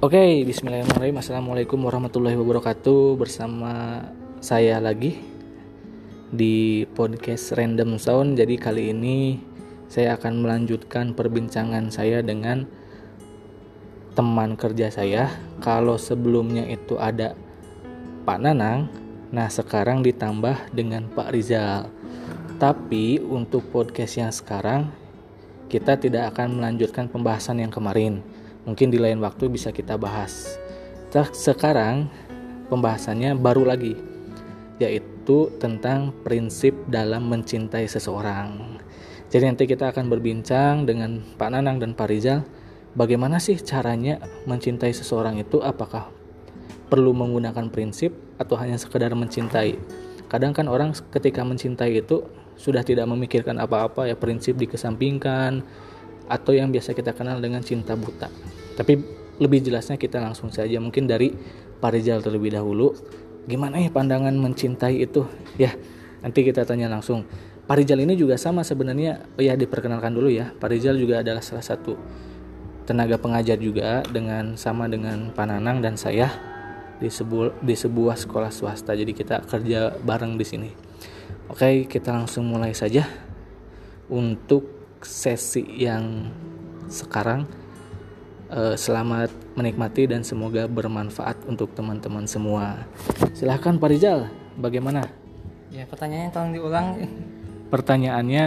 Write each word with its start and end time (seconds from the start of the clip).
Oke, 0.00 0.16
okay, 0.16 0.48
bismillahirrahmanirrahim. 0.48 1.20
Assalamualaikum 1.20 1.76
warahmatullahi 1.84 2.32
wabarakatuh. 2.32 3.20
Bersama 3.20 4.00
saya 4.40 4.80
lagi 4.80 5.20
di 6.32 6.88
podcast 6.96 7.52
Random 7.52 8.00
Sound. 8.00 8.40
Jadi 8.40 8.56
kali 8.56 8.96
ini 8.96 9.44
saya 9.92 10.16
akan 10.16 10.40
melanjutkan 10.40 11.12
perbincangan 11.12 11.92
saya 11.92 12.24
dengan 12.24 12.64
teman 14.16 14.56
kerja 14.56 14.88
saya. 14.88 15.36
Kalau 15.60 16.00
sebelumnya 16.00 16.64
itu 16.64 16.96
ada 16.96 17.36
Pak 18.24 18.40
Nanang, 18.40 18.88
nah 19.28 19.52
sekarang 19.52 20.00
ditambah 20.00 20.72
dengan 20.72 21.12
Pak 21.12 21.28
Rizal. 21.28 21.92
Tapi 22.56 23.20
untuk 23.20 23.68
podcast 23.68 24.16
yang 24.16 24.32
sekarang 24.32 24.88
kita 25.68 26.00
tidak 26.00 26.32
akan 26.32 26.56
melanjutkan 26.56 27.04
pembahasan 27.04 27.60
yang 27.60 27.68
kemarin 27.68 28.39
Mungkin 28.70 28.94
di 28.94 29.02
lain 29.02 29.18
waktu 29.18 29.50
bisa 29.50 29.74
kita 29.74 29.98
bahas. 29.98 30.54
Sekarang 31.34 32.06
pembahasannya 32.70 33.34
baru 33.34 33.66
lagi, 33.66 33.98
yaitu 34.78 35.50
tentang 35.58 36.14
prinsip 36.22 36.70
dalam 36.86 37.26
mencintai 37.26 37.90
seseorang. 37.90 38.78
Jadi 39.26 39.42
nanti 39.42 39.66
kita 39.66 39.90
akan 39.90 40.06
berbincang 40.06 40.86
dengan 40.86 41.18
Pak 41.34 41.50
Nanang 41.50 41.82
dan 41.82 41.98
Pak 41.98 42.06
Rizal 42.14 42.46
bagaimana 42.94 43.42
sih 43.42 43.58
caranya 43.58 44.22
mencintai 44.46 44.94
seseorang 44.94 45.42
itu 45.42 45.58
apakah 45.58 46.14
perlu 46.86 47.10
menggunakan 47.10 47.74
prinsip 47.74 48.14
atau 48.38 48.54
hanya 48.54 48.78
sekedar 48.78 49.10
mencintai. 49.18 49.78
Kadang 50.30 50.54
kan 50.54 50.70
orang 50.70 50.94
ketika 51.10 51.42
mencintai 51.42 52.06
itu 52.06 52.22
sudah 52.54 52.86
tidak 52.86 53.10
memikirkan 53.10 53.58
apa-apa 53.58 54.06
ya 54.06 54.14
prinsip 54.14 54.54
dikesampingkan 54.54 55.66
atau 56.30 56.54
yang 56.54 56.70
biasa 56.70 56.94
kita 56.94 57.10
kenal 57.10 57.42
dengan 57.42 57.62
cinta 57.66 57.98
buta. 57.98 58.30
Tapi 58.80 58.96
lebih 59.36 59.60
jelasnya 59.60 60.00
kita 60.00 60.16
langsung 60.16 60.48
saja 60.48 60.80
mungkin 60.80 61.04
dari 61.04 61.36
Pak 61.84 61.92
Rizal 61.92 62.24
terlebih 62.24 62.56
dahulu. 62.56 62.96
Gimana 63.44 63.76
ya 63.76 63.92
pandangan 63.92 64.32
mencintai 64.32 65.04
itu? 65.04 65.28
Ya, 65.60 65.76
nanti 66.24 66.40
kita 66.40 66.64
tanya 66.64 66.88
langsung. 66.88 67.28
Pak 67.68 67.76
Rizal 67.76 68.00
ini 68.00 68.16
juga 68.16 68.40
sama 68.40 68.64
sebenarnya. 68.64 69.20
Oh 69.36 69.44
ya 69.44 69.52
diperkenalkan 69.52 70.16
dulu 70.16 70.32
ya. 70.32 70.56
Pak 70.56 70.72
Rizal 70.72 70.96
juga 70.96 71.20
adalah 71.20 71.44
salah 71.44 71.60
satu 71.60 71.92
tenaga 72.88 73.20
pengajar 73.20 73.60
juga 73.60 74.00
dengan 74.08 74.56
sama 74.56 74.88
dengan 74.88 75.28
Pak 75.36 75.44
Nanang 75.44 75.84
dan 75.84 76.00
saya 76.00 76.32
di 76.96 77.12
sebuah 77.12 77.60
di 77.60 77.76
sebuah 77.76 78.16
sekolah 78.16 78.48
swasta. 78.48 78.96
Jadi 78.96 79.12
kita 79.12 79.44
kerja 79.44 79.92
bareng 80.00 80.40
di 80.40 80.46
sini. 80.48 80.70
Oke, 81.52 81.84
kita 81.84 82.16
langsung 82.16 82.48
mulai 82.48 82.72
saja 82.72 83.04
untuk 84.08 84.96
sesi 85.04 85.68
yang 85.76 86.32
sekarang 86.88 87.59
uh, 88.50 88.74
selamat 88.74 89.30
menikmati 89.54 90.10
dan 90.10 90.26
semoga 90.26 90.66
bermanfaat 90.66 91.46
untuk 91.46 91.72
teman-teman 91.72 92.26
semua. 92.26 92.84
Silahkan 93.32 93.78
Pak 93.78 93.88
Rizal, 93.88 94.28
bagaimana? 94.58 95.06
Ya 95.70 95.86
pertanyaannya 95.86 96.30
tolong 96.34 96.52
diulang. 96.52 96.86
Pertanyaannya 97.70 98.44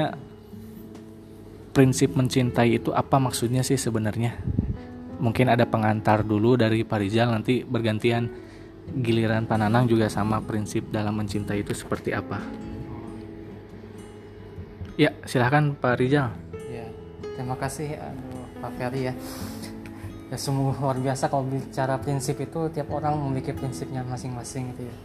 prinsip 1.71 2.13
mencintai 2.13 2.77
itu 2.77 2.91
apa 2.91 3.17
maksudnya 3.17 3.63
sih 3.63 3.79
sebenarnya? 3.79 4.35
Mungkin 5.23 5.47
ada 5.47 5.63
pengantar 5.63 6.27
dulu 6.27 6.59
dari 6.59 6.83
Pak 6.83 6.99
Rizal 6.99 7.31
nanti 7.31 7.63
bergantian 7.63 8.27
giliran 8.91 9.47
Pananang 9.47 9.87
juga 9.87 10.11
sama 10.11 10.43
prinsip 10.43 10.91
dalam 10.91 11.15
mencintai 11.15 11.63
itu 11.63 11.71
seperti 11.71 12.11
apa? 12.11 12.43
Ya, 14.99 15.15
silahkan 15.23 15.73
Pak 15.73 15.95
Rizal. 15.97 16.29
Ya, 16.67 16.85
terima 17.33 17.55
kasih 17.55 17.97
aduh, 17.97 18.45
Pak 18.59 18.71
Ferry 18.77 19.09
ya. 19.09 19.13
Ya 20.33 20.37
sungguh 20.41 20.73
luar 20.81 20.97
biasa 20.97 21.29
kalau 21.29 21.45
bicara 21.45 22.01
prinsip 22.01 22.41
itu 22.41 22.65
tiap 22.73 22.89
orang 22.89 23.13
memiliki 23.21 23.53
prinsipnya 23.53 24.01
masing-masing 24.01 24.73
gitu 24.73 24.89
ya. 24.89 24.95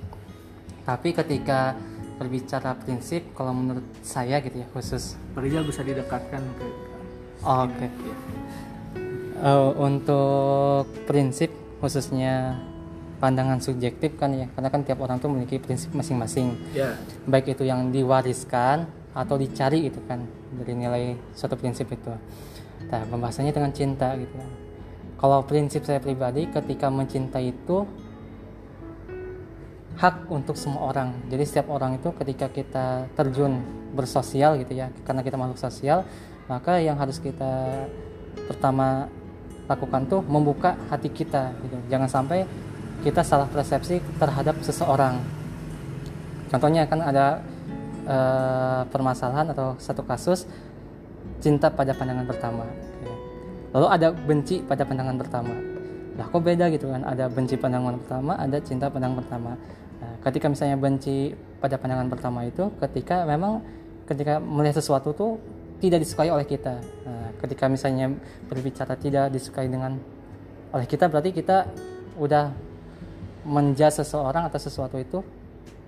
Tapi 0.89 1.13
ketika 1.13 1.77
berbicara 2.17 2.73
prinsip, 2.81 3.37
kalau 3.37 3.53
menurut 3.53 3.85
saya 4.01 4.41
gitu 4.41 4.65
ya 4.65 4.67
khusus. 4.73 5.21
Rizal 5.37 5.69
bisa 5.69 5.85
didekatkan 5.85 6.41
ke. 6.41 6.65
Oh, 7.45 7.69
Oke. 7.69 7.77
Okay. 7.77 7.91
Uh, 9.45 9.77
untuk 9.77 10.89
prinsip 11.05 11.53
khususnya 11.85 12.57
pandangan 13.21 13.61
subjektif 13.61 14.17
kan 14.17 14.33
ya 14.33 14.49
karena 14.57 14.73
kan 14.73 14.81
tiap 14.81 15.05
orang 15.05 15.21
tuh 15.21 15.29
memiliki 15.29 15.61
prinsip 15.61 15.93
masing-masing 15.93 16.57
yeah. 16.73 16.97
baik 17.27 17.53
itu 17.53 17.67
yang 17.69 17.93
diwariskan 17.93 18.91
atau 19.13 19.37
dicari 19.37 19.93
gitu 19.93 20.01
kan 20.09 20.25
dari 20.57 20.73
nilai 20.73 21.21
suatu 21.37 21.53
prinsip 21.61 21.93
itu. 21.93 22.17
Nah, 22.89 23.05
pembahasannya 23.13 23.53
dengan 23.53 23.77
cinta 23.77 24.17
gitu. 24.17 24.33
Kalau 25.19 25.43
prinsip 25.43 25.83
saya 25.83 25.99
pribadi 25.99 26.47
ketika 26.47 26.87
mencintai 26.87 27.51
itu 27.51 27.83
hak 29.99 30.31
untuk 30.31 30.55
semua 30.55 30.95
orang. 30.95 31.11
Jadi 31.27 31.43
setiap 31.43 31.75
orang 31.75 31.99
itu 31.99 32.15
ketika 32.15 32.47
kita 32.47 33.11
terjun 33.19 33.59
bersosial 33.99 34.55
gitu 34.63 34.79
ya, 34.79 34.95
karena 35.03 35.27
kita 35.27 35.35
makhluk 35.35 35.59
sosial, 35.59 36.07
maka 36.47 36.79
yang 36.79 36.95
harus 36.95 37.19
kita 37.19 37.91
pertama 38.47 39.11
lakukan 39.67 40.07
tuh 40.07 40.23
membuka 40.23 40.79
hati 40.87 41.11
kita 41.11 41.51
gitu. 41.67 41.77
Jangan 41.91 42.07
sampai 42.07 42.47
kita 43.03 43.27
salah 43.27 43.51
persepsi 43.51 43.99
terhadap 44.23 44.55
seseorang. 44.63 45.19
Contohnya 46.47 46.87
kan 46.87 47.03
ada 47.03 47.43
uh, 48.07 48.83
permasalahan 48.87 49.51
atau 49.51 49.75
satu 49.83 50.07
kasus 50.07 50.47
cinta 51.43 51.75
pada 51.75 51.91
pandangan 51.91 52.25
pertama 52.25 52.88
lalu 53.73 53.87
ada 53.89 54.09
benci 54.13 54.65
pada 54.65 54.83
pandangan 54.85 55.17
pertama. 55.19 55.55
Lah 56.19 56.27
kok 56.27 56.43
beda 56.43 56.67
gitu 56.75 56.91
kan? 56.91 57.03
Ada 57.07 57.31
benci 57.31 57.55
pandangan 57.55 57.95
pertama 58.01 58.33
ada 58.35 58.57
cinta 58.59 58.91
pandangan 58.91 59.17
pertama. 59.23 59.53
Nah, 59.99 60.15
ketika 60.27 60.47
misalnya 60.51 60.77
benci 60.79 61.35
pada 61.59 61.75
pandangan 61.79 62.09
pertama 62.11 62.47
itu 62.47 62.71
ketika 62.83 63.27
memang 63.27 63.63
ketika 64.07 64.41
melihat 64.41 64.81
sesuatu 64.81 65.13
tuh 65.13 65.39
tidak 65.79 66.03
disukai 66.03 66.31
oleh 66.31 66.47
kita. 66.47 66.81
Nah, 67.07 67.31
ketika 67.39 67.71
misalnya 67.71 68.11
berbicara 68.51 68.99
tidak 68.99 69.31
disukai 69.31 69.71
dengan 69.71 69.95
oleh 70.75 70.87
kita 70.87 71.07
berarti 71.09 71.31
kita 71.33 71.71
udah 72.19 72.51
menjudge 73.47 74.05
seseorang 74.05 74.51
atau 74.51 74.59
sesuatu 74.61 74.99
itu 75.01 75.23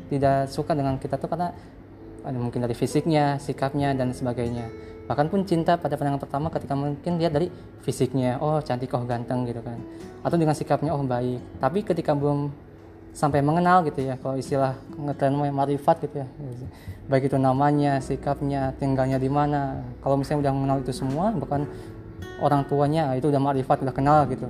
tidak 0.09 0.49
suka 0.49 0.73
dengan 0.73 0.97
kita 0.97 1.19
tuh 1.21 1.29
karena 1.29 1.53
ada 2.25 2.39
mungkin 2.39 2.61
dari 2.63 2.77
fisiknya, 2.77 3.41
sikapnya 3.41 3.97
dan 3.97 4.13
sebagainya. 4.13 4.69
Bahkan 5.11 5.27
pun 5.27 5.43
cinta 5.43 5.75
pada 5.75 5.99
pandangan 5.99 6.23
pertama 6.23 6.47
ketika 6.55 6.79
mungkin 6.79 7.19
lihat 7.19 7.35
dari 7.35 7.51
fisiknya, 7.83 8.39
oh 8.39 8.63
cantik, 8.63 8.95
oh 8.95 9.03
ganteng 9.03 9.43
gitu 9.43 9.59
kan. 9.59 9.79
Atau 10.23 10.39
dengan 10.39 10.55
sikapnya, 10.55 10.95
oh 10.95 11.03
baik. 11.03 11.43
Tapi 11.59 11.83
ketika 11.83 12.15
belum 12.15 12.55
sampai 13.11 13.43
mengenal 13.43 13.83
gitu 13.91 14.07
ya, 14.07 14.15
kalau 14.23 14.39
istilah 14.39 14.79
ngetren 14.95 15.35
marifat 15.35 16.07
gitu 16.07 16.23
ya. 16.23 16.29
Baik 17.11 17.27
itu 17.27 17.39
namanya, 17.43 17.99
sikapnya, 17.99 18.71
tinggalnya 18.79 19.19
di 19.19 19.27
mana. 19.27 19.83
Kalau 19.99 20.15
misalnya 20.15 20.47
udah 20.47 20.53
mengenal 20.55 20.77
itu 20.87 20.95
semua, 20.95 21.35
bahkan 21.35 21.67
orang 22.39 22.63
tuanya 22.71 23.11
itu 23.19 23.27
udah 23.27 23.43
marifat, 23.43 23.83
udah 23.83 23.95
kenal 23.95 24.31
gitu 24.31 24.47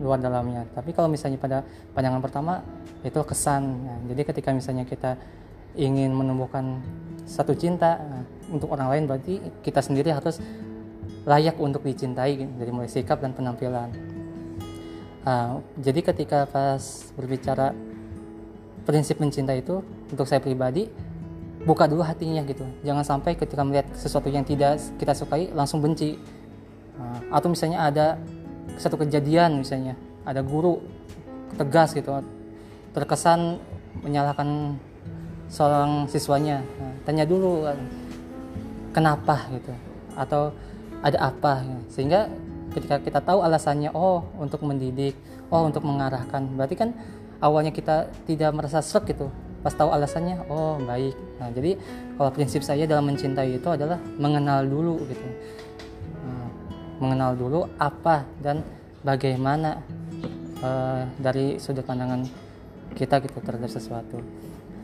luar 0.00 0.18
dalamnya. 0.18 0.64
Tapi 0.72 0.90
kalau 0.96 1.06
misalnya 1.12 1.38
pada 1.38 1.62
pandangan 1.92 2.24
pertama 2.24 2.64
itu 3.04 3.20
kesan. 3.22 3.62
Nah, 3.84 3.98
jadi 4.10 4.22
ketika 4.26 4.50
misalnya 4.50 4.88
kita 4.88 5.14
ingin 5.76 6.14
menumbuhkan 6.14 6.80
satu 7.28 7.52
cinta 7.52 8.00
nah, 8.00 8.24
untuk 8.48 8.72
orang 8.72 8.88
lain 8.88 9.04
berarti 9.04 9.40
kita 9.60 9.84
sendiri 9.84 10.08
harus 10.14 10.40
layak 11.28 11.60
untuk 11.60 11.84
dicintai 11.84 12.40
dari 12.40 12.70
mulai 12.72 12.88
sikap 12.88 13.20
dan 13.20 13.36
penampilan. 13.36 13.92
Uh, 15.28 15.60
jadi 15.76 16.00
ketika 16.00 16.48
pas 16.48 17.12
berbicara 17.12 17.76
prinsip 18.88 19.20
mencintai 19.20 19.60
itu 19.60 19.84
untuk 20.08 20.24
saya 20.24 20.40
pribadi 20.40 20.88
buka 21.68 21.84
dulu 21.84 22.00
hatinya 22.00 22.40
gitu. 22.48 22.64
Jangan 22.80 23.04
sampai 23.04 23.36
ketika 23.36 23.60
melihat 23.60 23.92
sesuatu 23.92 24.32
yang 24.32 24.48
tidak 24.48 24.80
kita 24.96 25.12
sukai 25.12 25.52
langsung 25.52 25.84
benci. 25.84 26.16
Uh, 26.96 27.20
atau 27.28 27.52
misalnya 27.52 27.84
ada 27.84 28.06
satu 28.80 28.96
kejadian 28.96 29.60
misalnya 29.60 29.94
ada 30.24 30.40
guru 30.40 30.80
tegas 31.56 31.92
gitu 31.92 32.10
terkesan 32.92 33.58
menyalahkan 34.04 34.78
seorang 35.48 36.06
siswanya. 36.06 36.60
Nah, 36.78 36.94
tanya 37.08 37.24
dulu 37.24 37.64
kan 37.64 37.78
kenapa 38.92 39.48
gitu? 39.52 39.72
Atau 40.14 40.52
ada 40.98 41.30
apa 41.30 41.62
gitu. 41.62 41.82
sehingga 41.94 42.26
ketika 42.74 42.98
kita 43.00 43.20
tahu 43.22 43.40
alasannya 43.40 43.94
oh 43.94 44.26
untuk 44.36 44.62
mendidik 44.62 45.16
oh 45.48 45.64
untuk 45.64 45.82
mengarahkan. 45.84 46.52
Berarti 46.54 46.76
kan 46.76 46.92
awalnya 47.40 47.72
kita 47.72 48.12
tidak 48.28 48.52
merasa 48.52 48.84
serak 48.84 49.08
gitu. 49.10 49.32
Pas 49.64 49.74
tahu 49.74 49.90
alasannya 49.90 50.46
oh 50.52 50.78
baik. 50.84 51.16
Nah 51.40 51.48
jadi 51.50 51.80
kalau 52.14 52.30
prinsip 52.30 52.62
saya 52.62 52.84
dalam 52.84 53.08
mencintai 53.08 53.58
itu 53.58 53.68
adalah 53.72 53.98
mengenal 54.20 54.62
dulu 54.68 55.00
gitu. 55.08 55.26
Nah, 56.22 56.48
mengenal 57.00 57.32
dulu 57.34 57.60
apa 57.80 58.26
dan 58.42 58.62
bagaimana 59.02 59.80
uh, 60.62 61.06
dari 61.18 61.56
sudut 61.62 61.86
pandangan 61.86 62.26
kita 62.98 63.22
gitu 63.22 63.38
terhadap 63.38 63.70
sesuatu 63.70 64.18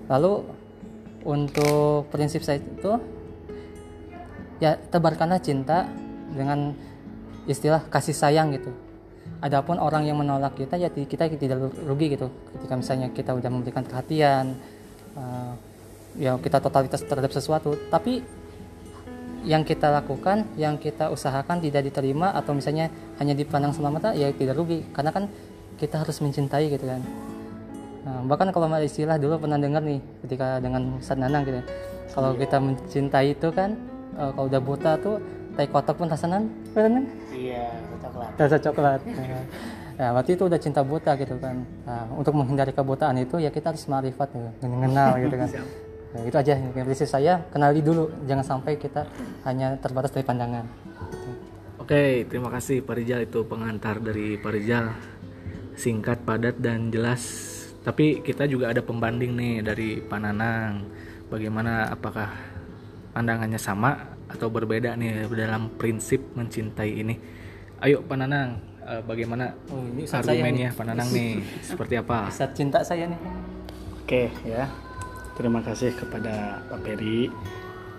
lalu 0.09 0.45
untuk 1.25 2.09
prinsip 2.13 2.45
saya 2.45 2.61
itu 2.61 2.93
ya 4.61 4.77
tebarkanlah 4.77 5.41
cinta 5.41 5.89
dengan 6.33 6.77
istilah 7.49 7.85
kasih 7.89 8.17
sayang 8.17 8.53
gitu. 8.55 8.71
Adapun 9.41 9.77
orang 9.77 10.09
yang 10.09 10.17
menolak 10.17 10.57
kita 10.57 10.81
ya 10.81 10.89
kita 10.89 11.29
tidak 11.37 11.73
rugi 11.85 12.17
gitu. 12.17 12.33
Ketika 12.57 12.75
misalnya 12.77 13.09
kita 13.13 13.37
udah 13.37 13.51
memberikan 13.53 13.85
perhatian 13.85 14.57
uh, 15.17 15.53
ya 16.17 16.37
kita 16.41 16.61
totalitas 16.61 17.05
terhadap 17.05 17.33
sesuatu. 17.33 17.77
Tapi 17.93 18.25
yang 19.45 19.61
kita 19.61 19.93
lakukan 19.93 20.49
yang 20.57 20.81
kita 20.81 21.13
usahakan 21.13 21.61
tidak 21.61 21.85
diterima 21.85 22.33
atau 22.33 22.57
misalnya 22.57 22.89
hanya 23.21 23.37
dipandang 23.37 23.77
sebelah 23.77 23.93
mata 23.93 24.11
ya 24.17 24.33
tidak 24.33 24.57
rugi. 24.57 24.81
Karena 24.97 25.13
kan 25.13 25.29
kita 25.77 26.01
harus 26.01 26.17
mencintai 26.25 26.73
gitu 26.73 26.87
kan 26.89 27.03
nah, 28.05 28.21
bahkan 28.29 28.53
kalau 28.53 28.69
ada 28.69 28.85
istilah 28.85 29.17
dulu 29.17 29.41
pernah 29.41 29.59
dengar 29.59 29.83
nih 29.83 30.01
ketika 30.29 30.61
dengan 30.61 31.01
Ustadz 31.01 31.21
Nanang 31.21 31.43
gitu 31.49 31.61
kalau 32.15 32.31
iya. 32.37 32.41
kita 32.47 32.57
mencintai 32.61 33.27
itu 33.35 33.49
kan 33.51 33.71
uh, 34.21 34.31
kalau 34.37 34.47
udah 34.47 34.61
buta 34.63 34.93
tuh 35.01 35.17
tai 35.59 35.67
kotak 35.67 35.99
pun 35.99 36.07
rasanan 36.07 36.51
benar 36.77 37.03
iya 37.35 37.73
coklat. 37.99 38.31
Rasa 38.39 38.57
coklat 38.61 39.01
nah, 39.17 39.43
ya 39.95 40.09
berarti 40.11 40.31
itu 40.35 40.45
udah 40.47 40.59
cinta 40.59 40.83
buta 40.83 41.15
gitu 41.15 41.39
kan. 41.39 41.57
Nah, 41.87 42.05
untuk 42.19 42.35
menghindari 42.35 42.75
kebutaan 42.75 43.15
itu 43.23 43.39
ya 43.39 43.51
kita 43.55 43.71
harus 43.75 43.87
marifat 43.87 44.29
gitu, 44.35 44.51
mengenal 44.67 45.15
gitu 45.23 45.35
kan. 45.39 45.49
Nah, 46.15 46.23
itu 46.23 46.37
aja. 46.39 46.55
Yang 46.55 46.87
prinsip 46.87 47.09
saya 47.11 47.43
kenali 47.51 47.83
dulu. 47.83 48.11
Jangan 48.27 48.47
sampai 48.47 48.79
kita 48.79 49.07
hanya 49.47 49.75
terbatas 49.79 50.15
dari 50.15 50.23
pandangan. 50.27 50.67
Oke, 51.79 52.27
terima 52.31 52.49
kasih 52.55 52.87
Pak 52.87 52.95
Rijal. 52.97 53.27
Itu 53.27 53.47
pengantar 53.47 53.99
dari 53.99 54.39
Pak 54.39 54.51
Rijal. 54.55 54.95
Singkat, 55.75 56.23
padat 56.23 56.63
dan 56.63 56.95
jelas. 56.95 57.54
Tapi 57.85 58.25
kita 58.25 58.49
juga 58.49 58.73
ada 58.73 58.81
pembanding 58.81 59.37
nih 59.37 59.55
dari 59.61 60.01
Pak 60.01 60.19
Nanang. 60.25 60.89
Bagaimana 61.29 61.93
apakah 61.93 62.33
pandangannya 63.13 63.61
sama 63.61 64.17
atau 64.27 64.49
berbeda 64.49 64.97
nih 64.97 65.29
dalam 65.29 65.71
prinsip 65.77 66.33
mencintai 66.33 66.91
ini. 66.91 67.15
Ayo 67.85 68.01
Pak 68.01 68.17
Nanang, 68.17 68.59
uh, 68.83 69.03
bagaimana 69.05 69.53
oh, 69.69 69.85
ini 69.85 70.09
argumennya 70.09 70.73
Pak 70.73 70.85
Nanang 70.89 71.09
nih? 71.13 71.45
Seperti 71.69 71.95
apa? 72.01 72.33
Saat 72.33 72.57
cinta 72.57 72.81
saya 72.81 73.05
nih. 73.05 73.21
Oke 74.01 74.33
ya, 74.45 74.69
terima 75.37 75.61
kasih 75.61 75.93
kepada 75.93 76.65
Pak 76.73 76.81
Peri 76.81 77.29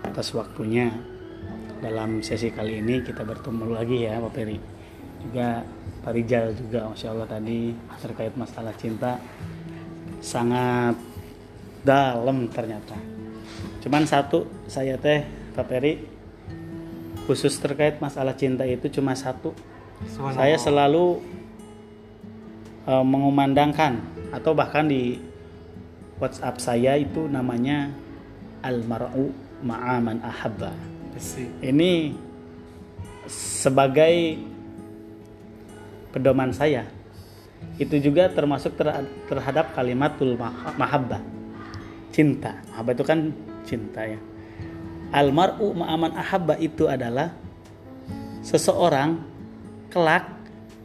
atas 0.06 0.34
waktunya 0.38 0.90
dalam 1.82 2.22
sesi 2.22 2.54
kali 2.54 2.82
ini 2.82 3.02
kita 3.02 3.22
bertemu 3.22 3.64
lagi 3.70 3.98
ya 4.06 4.18
Pak 4.18 4.34
Peri. 4.34 4.58
Juga 5.26 5.62
Pak 6.06 6.14
Rijal 6.14 6.54
juga 6.54 6.90
Masya 6.90 7.10
Allah 7.14 7.30
tadi 7.30 7.74
terkait 8.02 8.34
masalah 8.38 8.74
cinta 8.78 9.18
sangat 10.25 10.98
dalam 11.86 12.50
ternyata. 12.50 12.98
Cuman 13.86 14.10
satu 14.10 14.50
saya 14.66 14.98
teh 14.98 15.22
Pak 15.54 15.66
Peri 15.69 16.01
khusus 17.30 17.54
terkait 17.62 18.01
masalah 18.01 18.33
cinta 18.33 18.66
itu 18.66 18.89
cuma 18.89 19.13
satu. 19.13 19.54
Saya 20.33 20.57
selalu 20.57 21.22
uh, 22.89 23.06
mengumandangkan 23.06 24.01
atau 24.33 24.57
bahkan 24.57 24.89
di 24.89 25.22
WhatsApp 26.18 26.57
saya 26.57 26.98
itu 26.98 27.30
namanya 27.30 27.94
almaru 28.66 29.30
ma'aman 29.62 30.25
ahabba. 30.25 30.74
Ini 31.62 32.18
sebagai 33.30 34.42
pedoman 36.12 36.51
saya 36.51 36.83
itu 37.75 37.95
juga 38.00 38.31
termasuk 38.31 38.75
terhadap 39.27 39.75
kalimatul 39.75 40.39
mahabbah 40.80 41.19
cinta 42.16 42.63
mahabbah 42.72 42.94
itu 42.95 43.04
kan 43.04 43.19
cinta 43.68 44.01
ya 44.07 44.19
almaru 45.12 45.75
ma'aman 45.75 46.16
ahabba 46.16 46.56
itu 46.60 46.88
adalah 46.88 47.31
seseorang 48.45 49.19
kelak 49.89 50.36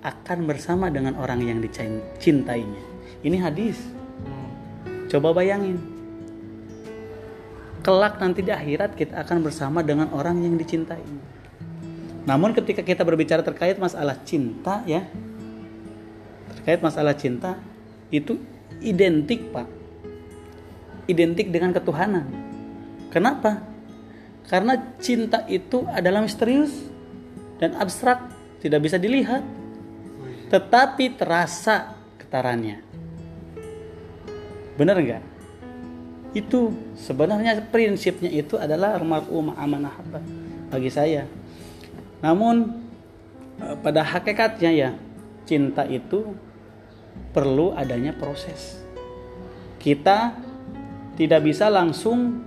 akan 0.01 0.49
bersama 0.49 0.89
dengan 0.89 1.17
orang 1.21 1.45
yang 1.45 1.61
dicintainya. 1.61 2.83
Ini 3.21 3.37
hadis. 3.37 3.77
Coba 5.13 5.37
bayangin. 5.37 5.77
Kelak 7.85 8.17
nanti 8.21 8.41
di 8.45 8.53
akhirat 8.53 8.97
kita 8.97 9.21
akan 9.25 9.45
bersama 9.45 9.85
dengan 9.85 10.09
orang 10.13 10.41
yang 10.41 10.57
dicintai. 10.57 11.05
Namun 12.25 12.53
ketika 12.53 12.85
kita 12.85 13.05
berbicara 13.05 13.41
terkait 13.41 13.81
masalah 13.81 14.17
cinta 14.25 14.85
ya, 14.85 15.05
terkait 16.61 16.85
masalah 16.85 17.17
cinta 17.17 17.57
itu 18.13 18.37
identik 18.85 19.49
pak, 19.49 19.65
identik 21.09 21.49
dengan 21.49 21.73
ketuhanan. 21.73 22.29
Kenapa? 23.09 23.65
Karena 24.45 24.77
cinta 25.01 25.49
itu 25.49 25.89
adalah 25.89 26.21
misterius 26.21 26.69
dan 27.57 27.73
abstrak, 27.81 28.29
tidak 28.61 28.85
bisa 28.85 29.01
dilihat. 29.01 29.41
Tetapi 30.53 31.17
terasa 31.17 31.97
getarannya. 32.21 32.85
Benar 34.77 35.01
nggak? 35.01 35.23
Itu 36.37 36.77
sebenarnya 36.93 37.57
prinsipnya 37.73 38.29
itu 38.29 38.61
adalah 38.61 39.01
mar'u 39.01 39.49
amanah 39.57 39.97
bagi 40.69 40.93
saya. 40.93 41.25
Namun 42.21 42.85
eh, 43.65 43.77
pada 43.81 44.05
hakikatnya 44.05 44.71
ya 44.77 44.91
cinta 45.49 45.89
itu 45.89 46.50
perlu 47.31 47.73
adanya 47.75 48.15
proses. 48.15 48.81
Kita 49.81 50.35
tidak 51.17 51.41
bisa 51.47 51.69
langsung 51.69 52.43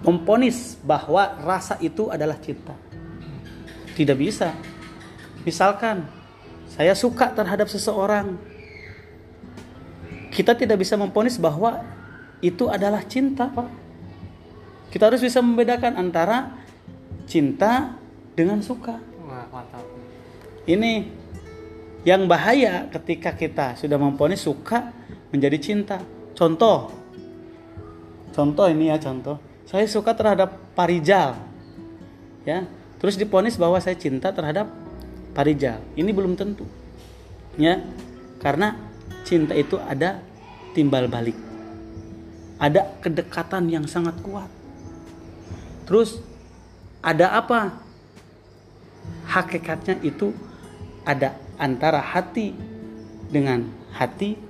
memponis 0.00 0.80
bahwa 0.80 1.36
rasa 1.44 1.76
itu 1.84 2.08
adalah 2.08 2.40
cinta. 2.40 2.72
Tidak 3.94 4.16
bisa. 4.16 4.56
Misalkan 5.44 6.08
saya 6.70 6.96
suka 6.96 7.28
terhadap 7.34 7.68
seseorang. 7.68 8.38
Kita 10.30 10.54
tidak 10.56 10.80
bisa 10.80 10.94
memponis 10.94 11.36
bahwa 11.36 11.82
itu 12.40 12.70
adalah 12.70 13.04
cinta, 13.04 13.50
Pak. 13.50 13.68
Kita 14.88 15.10
harus 15.10 15.20
bisa 15.20 15.42
membedakan 15.44 15.98
antara 15.98 16.56
cinta 17.28 17.98
dengan 18.32 18.64
suka. 18.64 18.96
Wah, 19.26 19.44
mantap. 19.52 19.84
Ini 20.64 21.19
yang 22.04 22.24
bahaya 22.24 22.88
ketika 22.88 23.36
kita 23.36 23.76
sudah 23.76 24.00
memponis 24.00 24.40
suka 24.40 24.92
menjadi 25.28 25.58
cinta. 25.60 26.00
Contoh. 26.32 26.88
Contoh 28.32 28.66
ini 28.72 28.88
ya 28.88 28.96
contoh. 28.96 29.36
Saya 29.68 29.84
suka 29.84 30.16
terhadap 30.16 30.56
Parijal. 30.72 31.36
Ya 32.48 32.64
terus 32.96 33.20
diponis 33.20 33.60
bahwa 33.60 33.76
saya 33.80 33.96
cinta 34.00 34.32
terhadap 34.32 34.72
Parijal. 35.36 35.84
Ini 35.92 36.10
belum 36.10 36.40
tentu. 36.40 36.64
Ya 37.60 37.84
karena 38.40 38.80
cinta 39.28 39.52
itu 39.52 39.76
ada 39.76 40.24
timbal 40.72 41.04
balik. 41.04 41.36
Ada 42.56 42.96
kedekatan 43.04 43.68
yang 43.68 43.84
sangat 43.84 44.16
kuat. 44.24 44.48
Terus 45.84 46.20
ada 47.04 47.36
apa? 47.36 47.76
Hakikatnya 49.28 50.00
itu 50.04 50.32
ada 51.04 51.32
antara 51.60 52.00
hati 52.00 52.56
dengan 53.28 53.68
hati 53.92 54.40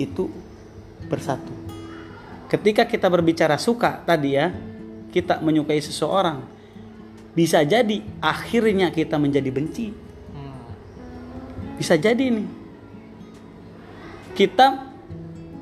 itu 0.00 0.32
bersatu 1.12 1.68
ketika 2.48 2.88
kita 2.88 3.06
berbicara 3.12 3.60
suka 3.60 4.00
tadi 4.02 4.34
ya, 4.34 4.50
kita 5.12 5.38
menyukai 5.44 5.78
seseorang, 5.78 6.42
bisa 7.36 7.60
jadi 7.62 8.02
akhirnya 8.18 8.88
kita 8.90 9.20
menjadi 9.20 9.52
benci. 9.52 9.86
Bisa 11.78 11.94
jadi 11.94 12.34
nih. 12.34 12.48
Kita 14.34 14.90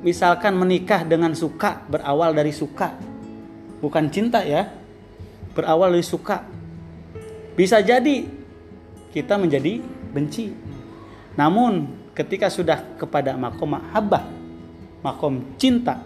misalkan 0.01 0.57
menikah 0.57 1.05
dengan 1.05 1.37
suka, 1.37 1.85
berawal 1.85 2.33
dari 2.33 2.49
suka. 2.49 2.97
Bukan 3.77 4.09
cinta 4.09 4.41
ya. 4.41 4.65
Berawal 5.53 5.93
dari 5.93 6.05
suka. 6.05 6.41
Bisa 7.53 7.77
jadi 7.85 8.25
kita 9.13 9.37
menjadi 9.37 9.77
benci. 10.09 10.66
Namun 11.37 11.85
ketika 12.17 12.49
sudah 12.49 12.81
kepada 12.97 13.37
makom 13.37 13.77
mahabbah, 13.77 14.25
makom 15.05 15.53
cinta, 15.61 16.01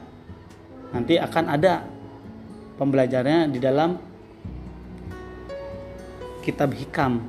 nanti 0.91 1.15
akan 1.15 1.45
ada 1.47 1.87
pembelajarannya 2.75 3.47
di 3.55 3.59
dalam 3.63 3.95
kitab 6.43 6.75
hikam 6.75 7.23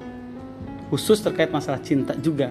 khusus 0.90 1.22
terkait 1.22 1.54
masalah 1.54 1.78
cinta 1.78 2.18
juga. 2.18 2.50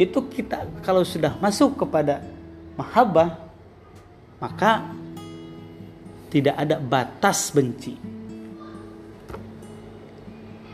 Itu 0.00 0.26
kita 0.26 0.66
kalau 0.82 1.06
sudah 1.06 1.38
masuk 1.38 1.86
kepada 1.86 2.26
mahabbah 2.74 3.38
maka 4.40 4.88
tidak 6.32 6.56
ada 6.56 6.80
batas 6.80 7.52
benci. 7.52 8.00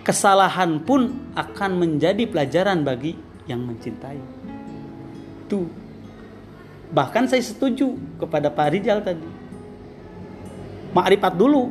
Kesalahan 0.07 0.79
pun 0.87 1.35
akan 1.35 1.71
menjadi 1.83 2.31
pelajaran 2.31 2.87
bagi 2.87 3.26
yang 3.47 3.63
mencintai 3.63 4.19
itu 5.47 5.71
Bahkan 6.87 7.27
saya 7.27 7.43
setuju 7.43 7.99
kepada 8.19 8.47
Pak 8.47 8.69
Rijal 8.71 9.03
tadi. 9.03 9.27
Makrifat 10.95 11.35
dulu 11.35 11.71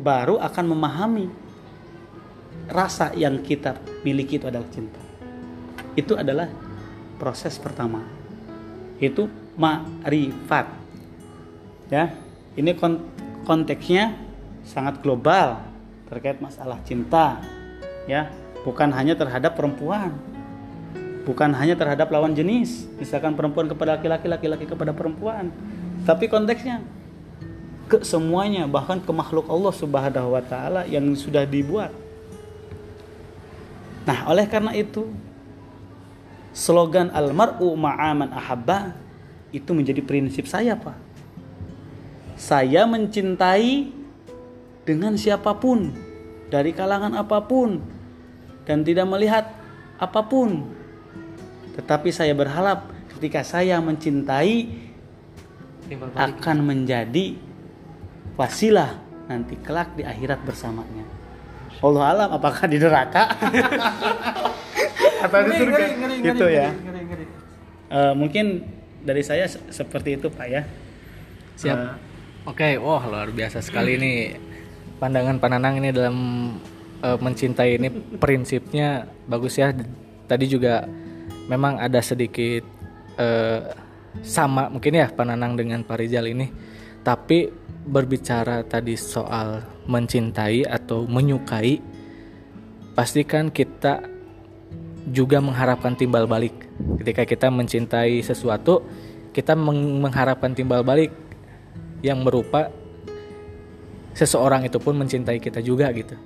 baru 0.00 0.38
akan 0.38 0.64
memahami. 0.70 1.28
rasa 2.70 3.10
yang 3.18 3.42
kita 3.42 3.74
miliki 4.06 4.38
itu 4.38 4.46
adalah 4.46 4.70
cinta. 4.70 5.02
Itu 5.98 6.14
adalah 6.14 6.46
proses 7.18 7.58
pertama. 7.58 7.98
Itu 9.02 9.26
ma'rifat. 9.58 10.70
Ya, 11.90 12.14
ini 12.54 12.70
konteksnya 13.42 14.14
sangat 14.62 15.02
global 15.02 15.58
terkait 16.06 16.38
masalah 16.38 16.78
cinta. 16.86 17.42
Ya, 18.06 18.30
bukan 18.62 18.94
hanya 18.94 19.18
terhadap 19.18 19.58
perempuan. 19.58 20.14
Bukan 21.20 21.52
hanya 21.52 21.76
terhadap 21.76 22.08
lawan 22.08 22.32
jenis, 22.32 22.88
misalkan 22.96 23.36
perempuan 23.36 23.68
kepada 23.68 24.00
laki-laki, 24.00 24.26
laki-laki 24.26 24.64
kepada 24.64 24.96
perempuan. 24.96 25.52
Tapi 26.08 26.26
konteksnya 26.32 26.80
ke 27.90 28.00
semuanya, 28.06 28.64
bahkan 28.64 29.02
ke 29.02 29.12
makhluk 29.12 29.44
Allah 29.50 29.74
Subhanahu 29.74 30.32
wa 30.32 30.42
taala 30.42 30.88
yang 30.88 31.04
sudah 31.12 31.44
dibuat. 31.44 31.92
Nah, 34.08 34.24
oleh 34.32 34.48
karena 34.48 34.72
itu 34.72 35.12
slogan 36.56 37.12
almar'u 37.12 37.76
ma'aman 37.76 38.32
ahabba 38.32 38.96
itu 39.52 39.70
menjadi 39.76 40.00
prinsip 40.00 40.48
saya, 40.48 40.72
Pak. 40.78 40.96
Saya 42.40 42.88
mencintai 42.88 43.92
dengan 44.88 45.12
siapa 45.20 45.52
pun, 45.52 45.92
dari 46.48 46.72
kalangan 46.72 47.14
apa 47.14 47.38
pun 47.44 47.78
dan 48.64 48.82
tidak 48.82 49.06
melihat 49.06 49.46
apa 50.00 50.20
pun. 50.24 50.79
Tetapi 51.80 52.12
saya 52.12 52.36
berharap 52.36 52.92
ketika 53.16 53.40
saya 53.40 53.80
mencintai 53.80 54.68
akan 56.12 56.56
menjadi 56.60 57.40
wasilah 58.36 59.00
nanti 59.24 59.56
kelak 59.64 59.96
di 59.96 60.04
akhirat 60.04 60.44
bersamanya. 60.44 61.08
Allah 61.80 62.04
alam 62.12 62.28
apakah 62.36 62.68
di 62.68 62.76
neraka? 62.76 63.32
Atau 65.24 65.40
di 65.48 65.52
surga? 65.56 65.84
gitu 66.20 66.46
ya. 66.52 66.68
Uh, 67.88 68.12
mungkin 68.12 68.68
dari 69.00 69.24
saya 69.24 69.48
seperti 69.48 70.20
itu 70.20 70.28
pak 70.28 70.46
ya. 70.52 70.62
Siap. 71.56 71.76
Uh, 71.80 71.96
oke 72.44 72.60
okay. 72.60 72.76
wah 72.76 73.00
luar 73.08 73.32
biasa 73.32 73.64
sekali 73.64 73.96
nih. 73.96 74.36
Pandangan 75.00 75.40
pananang 75.40 75.80
ini 75.80 75.88
dalam 75.96 76.16
uh, 77.00 77.16
mencintai 77.16 77.80
ini 77.80 77.88
prinsipnya 78.20 79.08
bagus 79.24 79.56
ya. 79.56 79.72
Tadi 80.28 80.44
juga 80.44 80.84
memang 81.50 81.82
ada 81.82 81.98
sedikit 81.98 82.62
uh, 83.18 83.74
sama 84.22 84.70
mungkin 84.70 84.94
ya 84.94 85.10
pananang 85.10 85.58
dengan 85.58 85.82
Pak 85.82 85.98
Rizal 85.98 86.30
ini 86.30 86.46
tapi 87.02 87.50
berbicara 87.86 88.60
tadi 88.62 88.94
soal 88.94 89.64
mencintai 89.88 90.68
atau 90.68 91.08
menyukai, 91.08 91.80
pastikan 92.92 93.48
kita 93.48 94.04
juga 95.08 95.40
mengharapkan 95.40 95.96
timbal 95.96 96.28
balik. 96.28 96.54
Ketika 97.00 97.24
kita 97.24 97.48
mencintai 97.48 98.20
sesuatu, 98.20 98.84
kita 99.32 99.56
mengharapkan 99.56 100.52
timbal 100.52 100.84
balik 100.84 101.10
yang 102.04 102.20
berupa 102.20 102.68
seseorang 104.12 104.68
itu 104.68 104.76
pun 104.76 104.96
mencintai 105.00 105.40
kita 105.40 105.64
juga 105.64 105.88
gitu. 105.96 106.16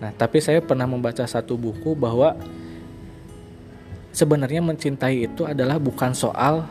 Nah, 0.00 0.16
tapi 0.16 0.40
saya 0.40 0.64
pernah 0.64 0.88
membaca 0.88 1.28
satu 1.28 1.60
buku 1.60 1.92
bahwa 1.92 2.32
sebenarnya 4.20 4.60
mencintai 4.60 5.24
itu 5.32 5.48
adalah 5.48 5.80
bukan 5.80 6.12
soal 6.12 6.68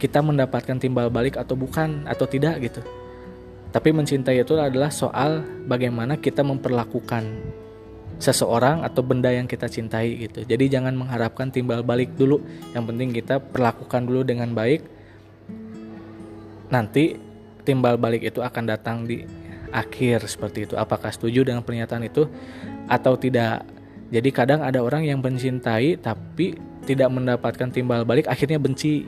kita 0.00 0.24
mendapatkan 0.24 0.80
timbal 0.80 1.12
balik 1.12 1.36
atau 1.36 1.52
bukan 1.52 2.08
atau 2.08 2.24
tidak 2.24 2.56
gitu 2.64 2.80
tapi 3.76 3.92
mencintai 3.92 4.40
itu 4.40 4.56
adalah 4.56 4.88
soal 4.88 5.44
bagaimana 5.68 6.16
kita 6.16 6.40
memperlakukan 6.40 7.28
seseorang 8.16 8.80
atau 8.80 9.04
benda 9.04 9.28
yang 9.28 9.44
kita 9.44 9.68
cintai 9.68 10.16
gitu. 10.24 10.40
Jadi 10.48 10.72
jangan 10.72 10.96
mengharapkan 10.96 11.52
timbal 11.52 11.84
balik 11.84 12.16
dulu. 12.16 12.40
Yang 12.72 12.84
penting 12.88 13.08
kita 13.12 13.36
perlakukan 13.36 14.08
dulu 14.08 14.24
dengan 14.24 14.56
baik. 14.56 14.80
Nanti 16.72 17.20
timbal 17.68 18.00
balik 18.00 18.24
itu 18.24 18.40
akan 18.40 18.64
datang 18.64 19.04
di 19.04 19.20
akhir 19.68 20.24
seperti 20.24 20.64
itu. 20.64 20.74
Apakah 20.80 21.12
setuju 21.12 21.44
dengan 21.44 21.60
pernyataan 21.60 22.08
itu 22.08 22.24
atau 22.88 23.12
tidak? 23.20 23.75
Jadi 24.10 24.28
kadang 24.30 24.62
ada 24.62 24.82
orang 24.82 25.02
yang 25.02 25.18
mencintai 25.18 25.98
tapi 25.98 26.54
tidak 26.86 27.10
mendapatkan 27.10 27.68
timbal 27.74 28.06
balik 28.06 28.30
akhirnya 28.30 28.62
benci. 28.62 29.06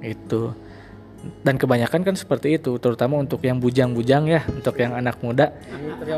Itu 0.00 0.56
dan 1.42 1.54
kebanyakan 1.54 2.02
kan 2.02 2.14
seperti 2.18 2.58
itu 2.58 2.74
terutama 2.82 3.18
untuk 3.22 3.38
yang 3.46 3.62
bujang-bujang 3.62 4.26
ya 4.26 4.42
untuk 4.50 4.74
yang 4.78 4.94
anak 4.94 5.18
muda 5.22 5.54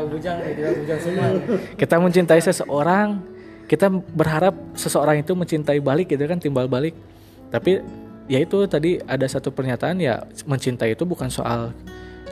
bujang, 0.09 0.37
bujang 0.81 0.99
semua. 1.01 1.27
kita 1.77 1.95
mencintai 2.01 2.41
seseorang 2.41 3.21
kita 3.69 3.89
berharap 3.89 4.53
seseorang 4.73 5.21
itu 5.21 5.33
mencintai 5.37 5.77
balik 5.81 6.13
gitu 6.13 6.25
kan 6.25 6.41
timbal 6.41 6.65
balik 6.65 6.97
tapi 7.53 7.81
ya 8.25 8.41
itu 8.41 8.65
tadi 8.65 8.97
ada 9.05 9.25
satu 9.29 9.53
pernyataan 9.53 10.01
ya 10.01 10.25
mencintai 10.45 10.97
itu 10.97 11.05
bukan 11.05 11.29
soal 11.29 11.73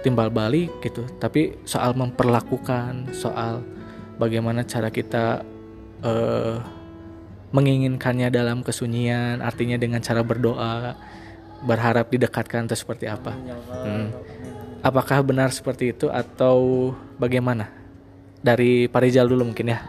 timbal 0.02 0.34
balik 0.34 0.74
gitu 0.82 1.06
tapi 1.22 1.58
soal 1.66 1.94
memperlakukan 1.94 3.14
soal 3.14 3.62
bagaimana 4.18 4.66
cara 4.66 4.94
kita 4.94 5.42
uh, 6.04 6.58
menginginkannya 7.54 8.34
dalam 8.34 8.66
kesunyian 8.66 9.40
artinya 9.46 9.78
dengan 9.78 10.02
cara 10.02 10.26
berdoa 10.26 10.98
berharap 11.64 12.12
didekatkan 12.12 12.68
atau 12.68 12.76
seperti 12.76 13.08
apa? 13.08 13.32
Hmm. 13.72 14.10
Apakah 14.84 15.24
benar 15.24 15.54
seperti 15.54 15.96
itu 15.96 16.12
atau 16.12 16.92
bagaimana? 17.16 17.72
Dari 18.44 18.92
Pak 18.92 19.00
Rizal 19.00 19.32
dulu 19.32 19.56
mungkin 19.56 19.72
ya. 19.72 19.80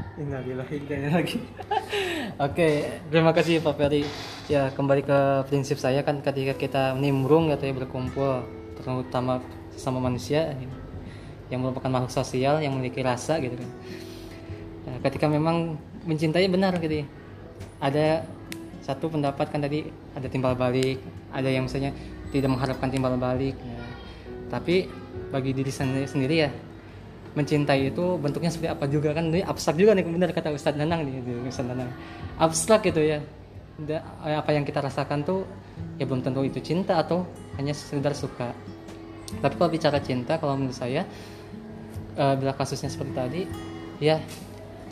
lagi. 1.10 1.42
Oke, 2.46 2.86
terima 3.10 3.34
kasih 3.34 3.58
Pak 3.58 3.74
Ferry. 3.74 4.06
Ya 4.46 4.70
kembali 4.70 5.02
ke 5.02 5.18
prinsip 5.50 5.82
saya 5.82 6.06
kan 6.06 6.22
ketika 6.22 6.54
kita 6.54 6.82
nimbrung 6.94 7.50
atau 7.50 7.66
ya 7.66 7.74
berkumpul, 7.74 8.46
terutama 8.78 9.42
sama 9.74 9.98
manusia 9.98 10.54
yang 11.50 11.66
merupakan 11.66 11.90
makhluk 11.90 12.14
sosial 12.14 12.62
yang 12.62 12.78
memiliki 12.78 13.02
rasa 13.02 13.42
gitu 13.42 13.58
kan. 13.58 13.70
Nah, 14.84 14.96
ketika 15.00 15.26
memang 15.26 15.80
mencintai 16.04 16.44
benar 16.52 16.76
gitu, 16.76 17.02
ya. 17.02 17.06
ada 17.80 18.28
satu 18.84 19.08
pendapat 19.08 19.48
kan 19.48 19.64
tadi 19.64 19.88
ada 20.12 20.28
timbal 20.28 20.52
balik 20.52 21.00
ada 21.32 21.48
yang 21.48 21.64
misalnya 21.64 21.96
tidak 22.28 22.52
mengharapkan 22.52 22.92
timbal 22.92 23.16
balik 23.16 23.56
ya. 23.56 23.80
tapi 24.52 24.92
bagi 25.32 25.56
diri 25.56 25.72
sendiri, 25.72 26.04
sendiri 26.04 26.36
ya 26.44 26.50
mencintai 27.34 27.90
itu 27.90 28.20
bentuknya 28.20 28.52
seperti 28.52 28.70
apa 28.70 28.84
juga 28.86 29.16
kan 29.16 29.32
ini 29.32 29.42
abstrak 29.42 29.80
juga 29.80 29.96
nih 29.96 30.04
benar 30.06 30.30
kata 30.36 30.52
Ustadz 30.52 30.78
Nanang 30.78 31.08
nih 31.08 31.48
Ustadz 31.48 31.66
Nanang 31.72 31.90
abstrak 32.38 32.84
gitu 32.86 33.00
ya 33.00 33.24
apa 34.22 34.54
yang 34.54 34.62
kita 34.62 34.78
rasakan 34.84 35.26
tuh 35.26 35.42
ya 35.98 36.06
belum 36.06 36.22
tentu 36.22 36.46
itu 36.46 36.62
cinta 36.62 37.00
atau 37.00 37.26
hanya 37.58 37.74
sekedar 37.74 38.14
suka 38.14 38.54
tapi 39.42 39.54
kalau 39.58 39.70
bicara 39.72 39.98
cinta 39.98 40.38
kalau 40.38 40.54
menurut 40.54 40.78
saya 40.78 41.02
uh, 42.14 42.38
bila 42.38 42.54
kasusnya 42.54 42.86
seperti 42.86 43.12
tadi 43.16 43.42
ya 43.98 44.22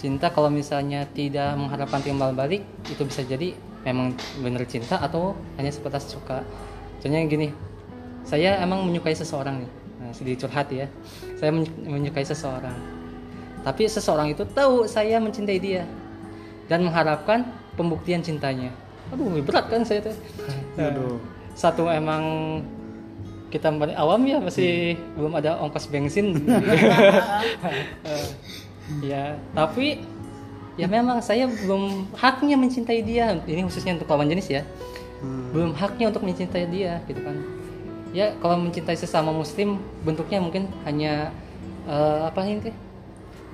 cinta 0.02 0.34
kalau 0.34 0.50
misalnya 0.50 1.06
tidak 1.14 1.54
mengharapkan 1.54 2.02
timbal 2.02 2.34
balik 2.34 2.66
itu 2.90 3.06
bisa 3.06 3.22
jadi 3.22 3.54
memang 3.86 4.18
benar 4.42 4.66
cinta 4.66 4.98
atau 4.98 5.38
hanya 5.54 5.70
sebatas 5.70 6.10
suka. 6.10 6.42
Contohnya 6.98 7.22
gini 7.30 7.54
saya 8.26 8.58
emang 8.58 8.82
menyukai 8.82 9.14
seseorang 9.14 9.62
nih. 9.62 9.70
Nah, 10.02 10.10
sedikit 10.10 10.50
curhat 10.50 10.66
ya. 10.74 10.90
Saya 11.38 11.54
menyukai 11.86 12.26
seseorang. 12.26 12.74
Tapi 13.62 13.86
seseorang 13.86 14.34
itu 14.34 14.42
tahu 14.42 14.90
saya 14.90 15.22
mencintai 15.22 15.58
dia 15.62 15.86
dan 16.66 16.82
mengharapkan 16.82 17.46
pembuktian 17.78 18.26
cintanya. 18.26 18.74
Aduh 19.14 19.38
berat 19.38 19.70
kan 19.70 19.86
saya 19.86 20.02
tuh 20.02 20.16
aduh. 20.80 21.20
satu 21.54 21.86
emang 21.86 22.24
kita 23.52 23.68
awam 24.00 24.24
ya 24.24 24.40
masih 24.40 24.96
hmm. 24.96 25.20
belum 25.20 25.32
ada 25.36 25.60
ongkos 25.60 25.92
bensin 25.92 26.32
ya 29.00 29.38
tapi 29.54 30.02
ya 30.76 30.88
memang 30.88 31.20
saya 31.20 31.48
belum 31.48 32.14
haknya 32.16 32.56
mencintai 32.56 33.00
dia. 33.04 33.36
Ini 33.44 33.64
khususnya 33.66 33.96
untuk 34.00 34.08
lawan 34.08 34.28
jenis 34.28 34.48
ya. 34.48 34.64
Hmm. 35.22 35.54
belum 35.54 35.78
haknya 35.78 36.10
untuk 36.10 36.26
mencintai 36.26 36.66
dia 36.66 36.98
gitu 37.06 37.22
kan. 37.22 37.38
Ya 38.10 38.34
kalau 38.42 38.58
mencintai 38.58 38.98
sesama 38.98 39.30
muslim 39.30 39.78
bentuknya 40.02 40.42
mungkin 40.42 40.66
hanya 40.82 41.30
uh, 41.86 42.26
apa 42.26 42.42
ini 42.42 42.74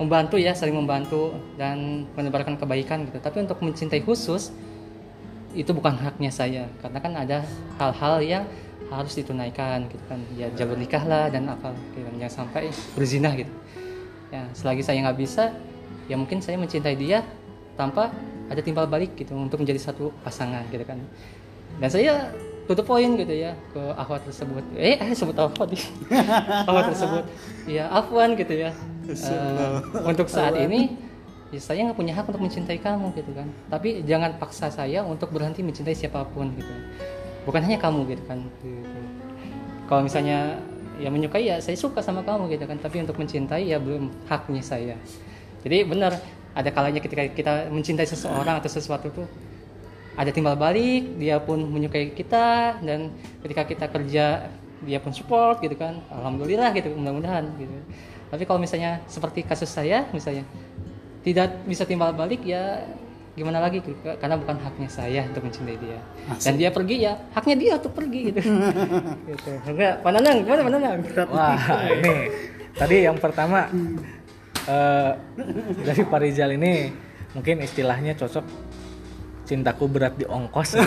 membantu 0.01 0.41
ya 0.41 0.57
saling 0.57 0.73
membantu 0.73 1.37
dan 1.61 2.09
menebarkan 2.17 2.57
kebaikan 2.57 3.05
gitu. 3.05 3.21
Tapi 3.21 3.45
untuk 3.45 3.61
mencintai 3.61 4.01
khusus 4.01 4.49
itu 5.53 5.69
bukan 5.69 5.93
haknya 5.93 6.33
saya. 6.33 6.65
Karena 6.81 6.97
kan 6.97 7.13
ada 7.13 7.45
hal-hal 7.77 8.17
yang 8.25 8.43
harus 8.89 9.13
ditunaikan 9.13 9.85
gitu 9.93 10.01
kan. 10.09 10.17
Ya 10.33 10.49
jalur 10.57 10.73
nikah 10.73 11.05
lah 11.05 11.29
dan 11.29 11.45
apa 11.53 11.69
gitu 11.93 12.01
jangan 12.17 12.49
sampai 12.49 12.73
berzinah 12.97 13.37
gitu 13.37 13.53
ya 14.29 14.45
selagi 14.53 14.85
saya 14.85 15.01
nggak 15.09 15.19
bisa 15.19 15.53
ya 16.09 16.15
mungkin 16.17 16.41
saya 16.41 16.57
mencintai 16.57 16.97
dia 16.97 17.25
tanpa 17.77 18.13
ada 18.49 18.61
timbal 18.65 18.89
balik 18.89 19.13
gitu 19.13 19.37
untuk 19.37 19.61
menjadi 19.61 19.79
satu 19.93 20.09
pasangan 20.25 20.65
gitu 20.73 20.81
kan. 20.83 20.97
Dan 21.77 21.89
saya 21.93 22.33
tutup 22.65 22.89
poin 22.89 23.07
gitu 23.13 23.29
ya 23.29 23.53
ke 23.71 23.81
akhwat 23.93 24.25
tersebut. 24.25 24.65
Eh 24.73 24.97
eh 24.97 25.13
sebut 25.13 25.37
akhwat 25.37 25.77
akhwat 26.65 26.85
tersebut. 26.91 27.23
Ya 27.69 27.87
afwan 27.93 28.33
gitu 28.33 28.53
ya. 28.57 28.73
Uh, 29.09 29.81
untuk 30.05 30.29
saat 30.29 30.53
ini 30.57 30.97
ya 31.49 31.61
saya 31.61 31.89
nggak 31.89 31.97
punya 31.97 32.13
hak 32.13 32.25
untuk 32.29 32.41
mencintai 32.41 32.81
kamu 32.81 33.13
gitu 33.13 33.31
kan. 33.37 33.47
Tapi 33.69 34.01
jangan 34.03 34.37
paksa 34.41 34.73
saya 34.73 35.05
untuk 35.05 35.29
berhenti 35.29 35.61
mencintai 35.61 35.93
siapa 35.93 36.25
pun 36.25 36.49
gitu. 36.57 36.73
Bukan 37.45 37.61
hanya 37.63 37.77
kamu 37.77 38.05
gitu 38.17 38.23
kan. 38.25 38.41
Gitu. 38.65 38.81
kalau 39.89 40.05
misalnya 40.05 40.61
ya 40.99 41.09
menyukai 41.09 41.47
ya 41.47 41.57
saya 41.63 41.79
suka 41.79 42.03
sama 42.03 42.21
kamu 42.27 42.51
gitu 42.53 42.67
kan. 42.67 42.77
Tapi 42.77 43.01
untuk 43.01 43.15
mencintai 43.15 43.71
ya 43.71 43.79
belum 43.79 44.11
haknya 44.27 44.61
saya. 44.61 44.95
Jadi 45.63 45.87
benar 45.87 46.19
ada 46.53 46.69
kalanya 46.69 46.99
ketika 46.99 47.23
kita 47.31 47.53
mencintai 47.71 48.05
seseorang 48.05 48.59
atau 48.59 48.67
sesuatu 48.67 49.07
tuh 49.09 49.27
ada 50.19 50.35
timbal 50.35 50.59
balik 50.59 51.15
dia 51.15 51.39
pun 51.39 51.63
menyukai 51.63 52.11
kita 52.11 52.79
dan 52.83 53.15
ketika 53.39 53.63
kita 53.63 53.85
kerja 53.87 54.25
dia 54.83 54.99
pun 54.99 55.15
support 55.15 55.63
gitu 55.63 55.79
kan. 55.79 56.03
Alhamdulillah 56.11 56.75
gitu 56.75 56.91
mudah-mudahan 56.95 57.47
gitu. 57.55 57.71
Tapi 58.29 58.43
kalau 58.45 58.59
misalnya 58.61 59.01
seperti 59.07 59.47
kasus 59.47 59.71
saya 59.71 60.05
misalnya 60.11 60.43
tidak 61.23 61.63
bisa 61.67 61.83
timbal 61.83 62.15
balik 62.15 62.43
ya 62.43 62.83
gimana 63.39 63.63
lagi 63.63 63.79
karena 64.03 64.35
bukan 64.35 64.59
haknya 64.59 64.89
saya 64.91 65.23
untuk 65.23 65.47
mencintai 65.47 65.79
dia. 65.79 65.99
Masuk. 66.27 66.43
dan 66.43 66.53
dia 66.59 66.69
pergi 66.75 66.95
ya 67.07 67.13
haknya 67.31 67.55
dia 67.55 67.71
untuk 67.79 67.93
pergi 67.95 68.35
gitu. 68.35 68.39
Gitu. 69.31 69.51
Pananang 70.03 70.43
gimana 70.43 70.61
pananang 70.67 70.99
wah 71.31 71.55
ini. 71.87 72.15
Tadi 72.75 72.97
yang 73.07 73.15
pertama 73.15 73.71
uh, 74.67 75.11
dari 75.87 76.03
Pak 76.03 76.19
Rizal 76.19 76.51
ini 76.59 76.91
mungkin 77.31 77.63
istilahnya 77.63 78.19
cocok 78.19 78.43
cintaku 79.47 79.87
berat 79.87 80.19
di 80.19 80.27
ongkos. 80.27 80.75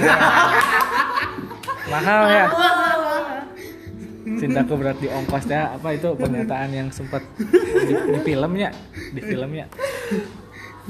Mahal 1.92 2.22
ya? 2.28 2.46
Cintaku 4.22 4.72
berat 4.76 5.00
di 5.00 5.08
ongkosnya 5.08 5.80
apa 5.80 5.96
itu 5.96 6.12
pernyataan 6.14 6.70
yang 6.70 6.88
sempat 6.92 7.24
di, 7.40 7.96
di 7.96 8.20
filmnya? 8.20 8.68
Di 9.16 9.20
filmnya 9.24 9.66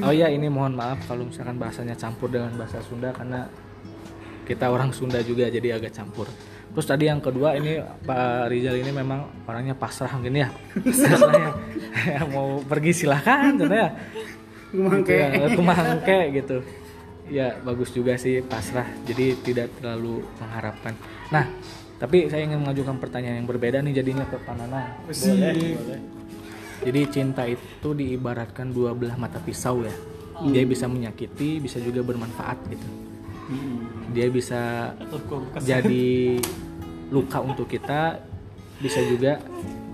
oh 0.01 0.15
ya 0.15 0.33
ini 0.33 0.49
mohon 0.49 0.73
maaf 0.73 1.05
kalau 1.05 1.29
misalkan 1.29 1.61
bahasanya 1.61 1.93
campur 1.93 2.33
dengan 2.33 2.57
bahasa 2.57 2.81
Sunda 2.81 3.13
karena 3.13 3.45
kita 4.49 4.73
orang 4.73 4.91
Sunda 4.97 5.21
juga 5.21 5.53
jadi 5.53 5.77
agak 5.77 5.93
campur. 5.93 6.25
Terus 6.73 6.87
tadi 6.89 7.05
yang 7.05 7.21
kedua 7.21 7.53
ini 7.61 7.85
Pak 7.85 8.49
Rizal 8.49 8.81
ini 8.81 8.89
memang 8.89 9.45
orangnya 9.45 9.77
pasrah 9.77 10.09
mungkin 10.17 10.41
ya. 10.41 10.49
Pasrahnya. 10.81 11.53
Mau 12.33 12.65
pergi 12.65 13.05
silahkan 13.05 13.53
gitu 13.61 13.69
ya. 13.69 13.93
Kumangke. 14.73 15.17
Gitu, 15.21 15.49
kumangke 15.61 16.19
gitu. 16.33 16.57
Ya 17.29 17.61
bagus 17.61 17.93
juga 17.93 18.17
sih 18.17 18.41
pasrah. 18.41 18.89
Jadi 19.05 19.37
tidak 19.45 19.69
terlalu 19.77 20.25
mengharapkan. 20.41 20.97
Nah 21.29 21.45
tapi 22.01 22.27
saya 22.33 22.49
ingin 22.49 22.65
mengajukan 22.65 22.99
pertanyaan 22.99 23.45
yang 23.45 23.49
berbeda 23.49 23.79
nih 23.85 24.03
jadinya 24.03 24.25
ke 24.27 24.41
Pak 24.41 24.55
Nana. 24.57 24.97
Boleh, 25.07 25.77
boleh. 25.77 26.22
Jadi 26.83 27.01
cinta 27.15 27.47
itu 27.47 27.89
diibaratkan 27.95 28.75
dua 28.75 28.91
belah 28.93 29.15
mata 29.15 29.39
pisau 29.39 29.87
ya. 29.87 29.95
Hmm. 30.35 30.51
Dia 30.51 30.67
bisa 30.67 30.91
menyakiti, 30.91 31.63
bisa 31.63 31.79
juga 31.79 32.03
bermanfaat 32.03 32.59
gitu. 32.67 32.89
Hmm. 33.53 34.11
Dia 34.11 34.27
bisa 34.29 34.93
jadi 35.63 36.39
luka 37.15 37.39
untuk 37.39 37.71
kita, 37.71 38.19
bisa 38.83 38.99
juga 39.07 39.39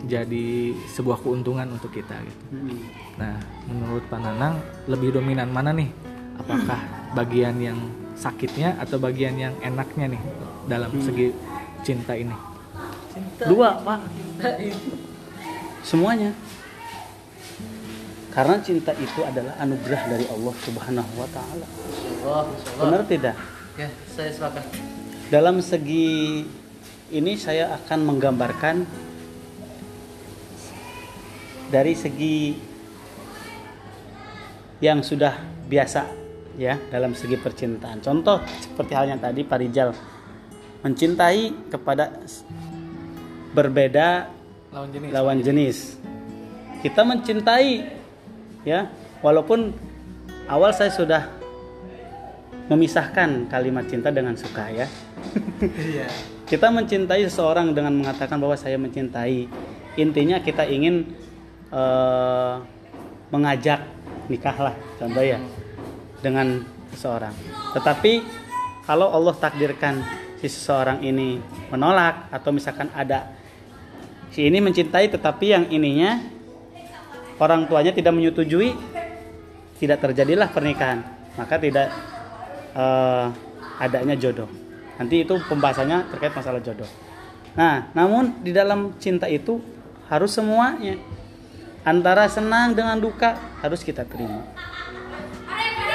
jadi 0.09 0.73
sebuah 0.95 1.21
keuntungan 1.21 1.68
untuk 1.76 1.92
kita 1.92 2.16
gitu. 2.25 2.45
Hmm. 2.57 2.78
Nah, 3.21 3.35
menurut 3.68 4.04
Pak 4.09 4.21
Nanang 4.23 4.62
lebih 4.88 5.12
dominan 5.12 5.52
mana 5.52 5.76
nih? 5.76 5.90
Apakah 6.40 6.80
bagian 7.18 7.61
yang 7.61 7.78
sakitnya 8.16 8.80
atau 8.80 8.97
bagian 8.97 9.37
yang 9.37 9.54
enaknya 9.61 10.16
nih 10.16 10.23
dalam 10.64 10.88
hmm. 10.95 11.04
segi 11.04 11.28
cinta 11.85 12.16
ini? 12.16 12.33
Cinta. 13.12 13.45
Dua, 13.45 13.76
Pak. 13.83 14.00
Semuanya. 15.83 16.30
Karena 18.28 18.61
cinta 18.61 18.92
itu 18.94 19.20
adalah 19.25 19.56
anugerah 19.58 20.02
dari 20.06 20.26
Allah 20.28 20.54
Subhanahu 20.62 21.12
wa 21.17 21.28
taala. 21.32 21.67
Benar 22.78 23.02
tidak? 23.08 23.34
Ya, 23.75 23.88
saya 24.12 24.30
sepakat. 24.30 24.64
Dalam 25.28 25.60
segi 25.60 26.45
ini 27.12 27.32
saya 27.41 27.73
akan 27.76 27.99
menggambarkan 28.04 28.84
dari 31.69 31.93
segi 31.97 32.56
yang 34.80 35.04
sudah 35.04 35.36
biasa 35.69 36.08
ya 36.56 36.80
dalam 36.88 37.12
segi 37.12 37.36
percintaan. 37.36 38.00
Contoh 38.00 38.41
seperti 38.45 38.93
halnya 38.97 39.17
tadi 39.21 39.45
Pak 39.45 39.58
Rijal 39.60 39.91
mencintai 40.82 41.71
kepada 41.71 42.12
berbeda 43.52 44.30
lawan 44.71 44.88
jenis. 44.93 45.10
Lawan 45.10 45.38
jenis. 45.43 45.78
Kita 46.78 47.02
mencintai 47.02 47.98
ya, 48.69 48.93
walaupun 49.25 49.73
awal 50.45 50.76
saya 50.76 50.93
sudah 50.93 51.33
memisahkan 52.69 53.49
kalimat 53.49 53.89
cinta 53.89 54.13
dengan 54.13 54.37
suka 54.37 54.69
ya. 54.69 54.87
Iya. 55.59 56.07
kita 56.49 56.71
mencintai 56.71 57.26
seseorang 57.26 57.76
dengan 57.76 57.93
mengatakan 57.97 58.39
bahwa 58.39 58.54
saya 58.54 58.76
mencintai. 58.81 59.49
Intinya 59.99 60.39
kita 60.39 60.63
ingin 60.69 61.11
uh, 61.75 62.63
mengajak 63.35 63.83
nikah 64.31 64.54
lah 64.57 64.75
contoh 64.97 65.25
ya 65.25 65.43
dengan 66.23 66.63
seseorang. 66.95 67.35
Tetapi 67.75 68.13
kalau 68.87 69.11
Allah 69.11 69.35
takdirkan 69.37 70.00
si 70.39 70.47
seseorang 70.47 71.02
ini 71.02 71.43
menolak 71.69 72.31
atau 72.31 72.54
misalkan 72.54 72.89
ada 72.95 73.35
si 74.31 74.47
ini 74.47 74.63
mencintai 74.63 75.11
tetapi 75.11 75.47
yang 75.50 75.65
ininya 75.69 76.23
orang 77.38 77.66
tuanya 77.70 77.94
tidak 77.94 78.14
menyetujui 78.14 78.74
tidak 79.78 79.98
terjadilah 80.02 80.50
pernikahan. 80.50 81.06
Maka 81.38 81.54
tidak 81.62 81.88
uh, 82.74 83.30
adanya 83.78 84.18
jodoh. 84.18 84.50
Nanti 84.98 85.22
itu 85.22 85.38
pembahasannya 85.46 86.10
terkait 86.10 86.34
masalah 86.34 86.58
jodoh. 86.58 86.90
Nah 87.54 87.90
namun 87.94 88.42
di 88.42 88.50
dalam 88.50 88.98
cinta 88.98 89.30
itu 89.30 89.62
harus 90.10 90.34
semuanya 90.34 90.98
antara 91.86 92.26
senang 92.26 92.74
dengan 92.74 92.98
duka 92.98 93.38
harus 93.62 93.86
kita 93.86 94.02
terima. 94.02 94.42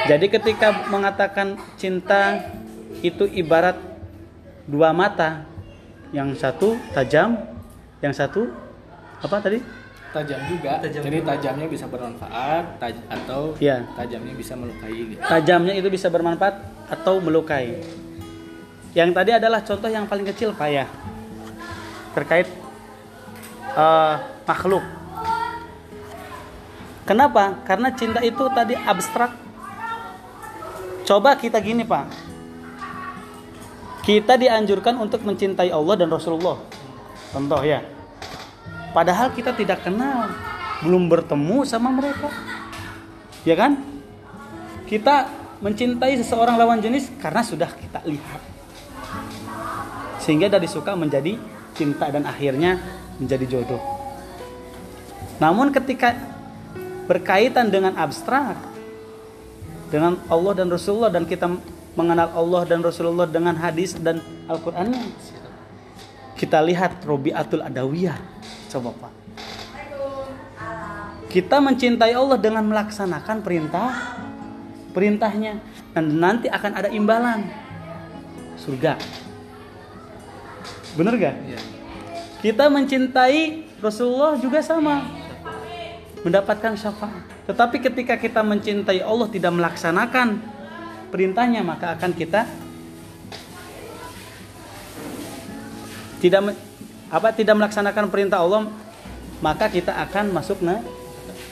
Jadi 0.08 0.28
ketika 0.32 0.88
mengatakan 0.92 1.60
cinta 1.80 2.40
itu 3.04 3.28
ibarat 3.28 3.80
dua 4.68 4.96
mata 4.96 5.44
yang 6.16 6.32
satu 6.36 6.80
tajam 6.96 7.36
yang 8.00 8.16
satu 8.16 8.52
apa 9.24 9.40
tadi 9.40 9.60
tajam 10.14 10.40
juga 10.46 10.72
tajam 10.80 11.02
jadi 11.04 11.20
juga. 11.20 11.30
tajamnya 11.34 11.68
bisa 11.68 11.86
bermanfaat 11.90 12.64
taj 12.78 12.96
atau 13.10 13.42
ya. 13.58 13.82
tajamnya 13.98 14.34
bisa 14.38 14.54
melukai 14.54 14.94
gitu. 14.94 15.22
tajamnya 15.26 15.74
itu 15.74 15.88
bisa 15.90 16.08
bermanfaat 16.14 16.56
atau 16.94 17.18
melukai 17.18 17.82
yang 18.94 19.10
tadi 19.10 19.34
adalah 19.34 19.66
contoh 19.66 19.90
yang 19.90 20.06
paling 20.06 20.24
kecil 20.30 20.54
pak 20.54 20.70
ya 20.70 20.86
terkait 22.14 22.46
uh, 23.74 24.22
makhluk 24.46 24.86
kenapa 27.10 27.58
karena 27.66 27.90
cinta 27.98 28.22
itu 28.22 28.46
tadi 28.54 28.78
abstrak 28.78 29.34
coba 31.10 31.34
kita 31.36 31.58
gini 31.58 31.82
pak 31.82 32.06
kita 34.04 34.36
dianjurkan 34.36 35.00
untuk 35.00 35.24
mencintai 35.24 35.72
Allah 35.72 35.96
dan 35.96 36.12
Rasulullah. 36.12 36.60
Contoh 37.32 37.64
ya. 37.64 37.80
Padahal 38.94 39.34
kita 39.34 39.58
tidak 39.58 39.82
kenal, 39.82 40.30
belum 40.86 41.10
bertemu 41.10 41.66
sama 41.66 41.90
mereka. 41.90 42.30
Ya 43.44 43.58
kan? 43.58 43.82
Kita 44.86 45.28
mencintai 45.60 46.14
seseorang 46.22 46.56
lawan 46.56 46.78
jenis 46.78 47.10
karena 47.18 47.42
sudah 47.42 47.74
kita 47.74 48.06
lihat. 48.06 48.42
Sehingga 50.22 50.48
dari 50.48 50.70
suka 50.70 50.94
menjadi 50.94 51.36
cinta 51.74 52.08
dan 52.14 52.24
akhirnya 52.30 52.78
menjadi 53.18 53.60
jodoh. 53.60 53.82
Namun 55.42 55.74
ketika 55.74 56.14
berkaitan 57.10 57.68
dengan 57.68 57.98
abstrak 58.00 58.56
dengan 59.92 60.18
Allah 60.32 60.54
dan 60.58 60.68
Rasulullah 60.72 61.12
dan 61.12 61.28
kita 61.28 61.50
mengenal 61.94 62.34
Allah 62.34 62.66
dan 62.66 62.82
Rasulullah 62.82 63.30
dengan 63.30 63.54
hadis 63.58 63.94
dan 63.98 64.22
Al-Qur'annya. 64.50 65.14
Kita 66.34 66.60
lihat 66.66 67.06
Robiatul 67.06 67.62
Adawiyah. 67.62 68.18
Coba 68.74 68.90
Pak. 68.98 69.14
Kita 71.30 71.62
mencintai 71.62 72.14
Allah 72.18 72.42
dengan 72.42 72.66
melaksanakan 72.66 73.46
perintah 73.46 74.18
perintahnya 74.94 75.62
dan 75.94 76.18
nanti 76.18 76.50
akan 76.50 76.72
ada 76.74 76.90
imbalan 76.90 77.46
surga. 78.58 78.98
Bener 80.98 81.14
gak? 81.18 81.36
Iya. 81.50 81.60
Kita 82.42 82.70
mencintai 82.70 83.66
Rasulullah 83.82 84.38
juga 84.38 84.62
sama 84.62 85.06
mendapatkan 86.26 86.74
syafaat. 86.74 87.26
Tetapi 87.50 87.78
ketika 87.78 88.18
kita 88.18 88.42
mencintai 88.42 89.02
Allah 89.06 89.30
tidak 89.30 89.54
melaksanakan 89.54 90.38
perintahnya 91.14 91.62
maka 91.62 91.94
akan 91.94 92.12
kita 92.14 92.50
tidak 96.22 96.56
apa 97.14 97.30
tidak 97.30 97.54
melaksanakan 97.54 98.10
perintah 98.10 98.42
Allah 98.42 98.74
maka 99.38 99.70
kita 99.70 99.94
akan 99.94 100.34
masuk 100.34 100.66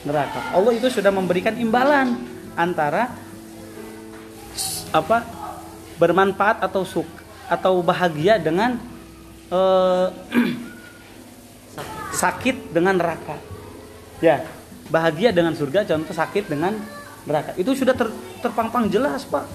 neraka. 0.02 0.40
Allah 0.50 0.72
itu 0.74 0.90
sudah 0.90 1.14
memberikan 1.14 1.54
imbalan 1.54 2.18
antara 2.58 3.14
apa 4.90 5.22
bermanfaat 6.02 6.66
atau 6.66 6.82
suk 6.82 7.06
atau 7.46 7.78
bahagia 7.84 8.42
dengan 8.42 8.80
eh, 9.52 10.08
sakit 12.22 12.74
dengan 12.74 12.98
neraka. 12.98 13.38
Ya, 14.18 14.42
bahagia 14.90 15.30
dengan 15.30 15.54
surga 15.54 15.86
contoh 15.86 16.16
sakit 16.16 16.50
dengan 16.50 16.74
neraka. 17.22 17.54
Itu 17.54 17.76
sudah 17.78 17.94
ter, 17.94 18.10
terpampang 18.42 18.90
jelas, 18.90 19.22
Pak. 19.28 19.46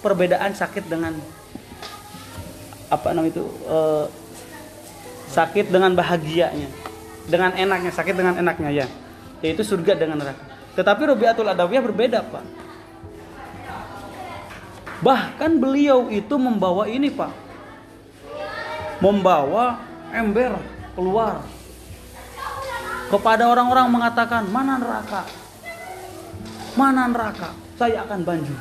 Perbedaan 0.00 0.56
sakit 0.56 0.88
dengan 0.88 1.12
apa 2.88 3.12
namanya 3.12 3.34
itu 3.36 3.44
eh, 3.68 4.06
sakit 5.30 5.70
dengan 5.70 5.94
bahagianya 5.94 6.90
dengan 7.30 7.54
enaknya 7.54 7.94
sakit 7.94 8.14
dengan 8.18 8.34
enaknya 8.36 8.70
ya. 8.74 8.86
Yaitu 9.40 9.64
surga 9.64 9.96
dengan 9.96 10.20
neraka. 10.20 10.44
Tetapi 10.76 11.02
Rubiatul 11.06 11.48
Adawiyah 11.48 11.82
berbeda 11.86 12.18
pak. 12.26 12.44
Bahkan 15.00 15.56
beliau 15.56 16.12
itu 16.12 16.34
membawa 16.36 16.84
ini 16.90 17.08
pak. 17.08 17.32
Membawa 19.00 19.80
ember 20.12 20.60
keluar. 20.92 21.40
Kepada 23.08 23.48
orang-orang 23.48 23.88
mengatakan 23.88 24.44
mana 24.52 24.76
neraka? 24.76 25.24
Mana 26.76 27.08
neraka? 27.08 27.50
Saya 27.80 28.04
akan 28.04 28.20
banjir 28.22 28.60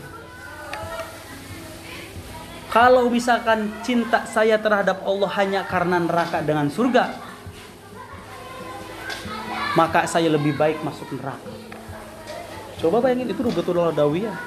kalau 2.69 3.09
misalkan 3.09 3.73
cinta 3.81 4.29
saya 4.29 4.61
terhadap 4.61 5.01
Allah 5.01 5.29
hanya 5.41 5.61
karena 5.65 5.97
neraka 5.97 6.45
dengan 6.45 6.69
surga, 6.69 7.17
maka 9.73 10.05
saya 10.05 10.29
lebih 10.29 10.53
baik 10.53 10.85
masuk 10.85 11.17
neraka. 11.17 11.49
Coba 12.77 13.01
bayangin 13.01 13.33
itu 13.33 13.41
Rubatul 13.41 13.89
Dawiyah. 13.89 14.37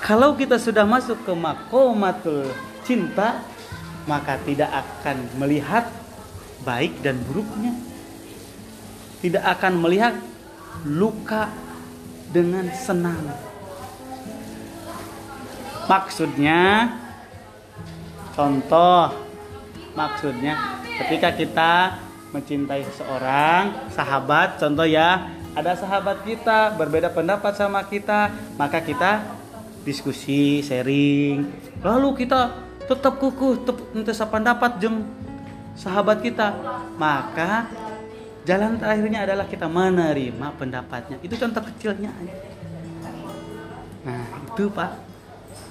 Kalau 0.00 0.32
kita 0.32 0.56
sudah 0.56 0.88
masuk 0.88 1.20
ke 1.28 1.32
makomatul 1.36 2.48
cinta, 2.88 3.44
maka 4.08 4.40
tidak 4.46 4.72
akan 4.72 5.28
melihat 5.36 5.92
baik 6.64 7.04
dan 7.04 7.20
buruknya. 7.26 7.76
Tidak 9.20 9.44
akan 9.44 9.82
melihat 9.82 10.14
luka 10.88 11.52
dengan 12.32 12.70
senang 12.72 13.18
Maksudnya 15.86 16.92
contoh 18.34 19.14
maksudnya 19.96 20.82
ketika 21.00 21.32
kita 21.32 21.72
mencintai 22.34 22.84
seseorang 22.84 23.88
sahabat 23.88 24.60
contoh 24.60 24.84
ya 24.84 25.32
ada 25.56 25.72
sahabat 25.72 26.20
kita 26.20 26.76
berbeda 26.76 27.08
pendapat 27.08 27.56
sama 27.56 27.80
kita 27.88 28.28
maka 28.60 28.84
kita 28.84 29.24
diskusi 29.86 30.60
sharing. 30.60 31.48
Lalu 31.80 32.26
kita 32.26 32.52
tetap 32.84 33.16
kukuh 33.16 33.64
tetap 33.64 34.28
pendapat 34.28 34.82
jeng 34.82 35.06
sahabat 35.78 36.20
kita. 36.20 36.52
Maka 37.00 37.70
jalan 38.44 38.76
terakhirnya 38.76 39.24
adalah 39.24 39.46
kita 39.48 39.70
menerima 39.70 40.46
pendapatnya. 40.60 41.16
Itu 41.22 41.38
contoh 41.40 41.62
kecilnya 41.62 42.12
nah 44.06 44.22
itu 44.46 44.70
pak 44.70 45.15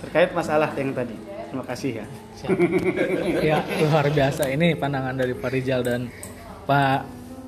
terkait 0.06 0.30
masalah 0.38 0.70
yang 0.78 0.94
tadi. 0.94 1.18
Terima 1.50 1.66
kasih 1.66 1.92
ya. 2.04 2.06
ya 3.56 3.58
luar 3.90 4.06
biasa 4.12 4.52
ini 4.52 4.78
pandangan 4.78 5.16
dari 5.18 5.34
Pak 5.34 5.50
Rizal 5.50 5.82
dan 5.82 6.12
Pak 6.70 7.00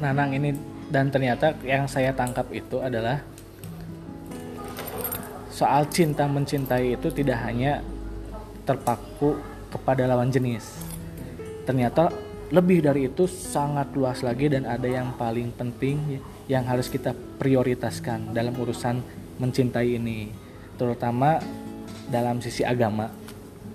Nanang 0.02 0.32
ini 0.34 0.54
dan 0.88 1.12
ternyata 1.12 1.54
yang 1.65 1.86
saya 1.89 2.15
tangkap 2.15 2.48
itu 2.56 2.80
adalah 2.80 3.20
soal 5.52 5.89
cinta 5.89 6.30
mencintai 6.30 6.96
itu 6.96 7.10
tidak 7.12 7.41
hanya 7.43 7.82
terpaku 8.63 9.36
kepada 9.74 10.08
lawan 10.08 10.32
jenis. 10.32 10.63
Ternyata 11.67 12.13
lebih 12.48 12.80
dari 12.80 13.12
itu 13.12 13.28
sangat 13.28 13.91
luas 13.91 14.24
lagi 14.24 14.48
dan 14.48 14.63
ada 14.63 14.88
yang 14.88 15.12
paling 15.20 15.52
penting 15.52 16.24
yang 16.48 16.63
harus 16.63 16.88
kita 16.88 17.12
prioritaskan 17.41 18.32
dalam 18.32 18.56
urusan 18.56 19.04
mencintai 19.36 20.00
ini. 20.00 20.32
Terutama 20.80 21.43
dalam 22.08 22.39
sisi 22.39 22.63
agama. 22.63 23.12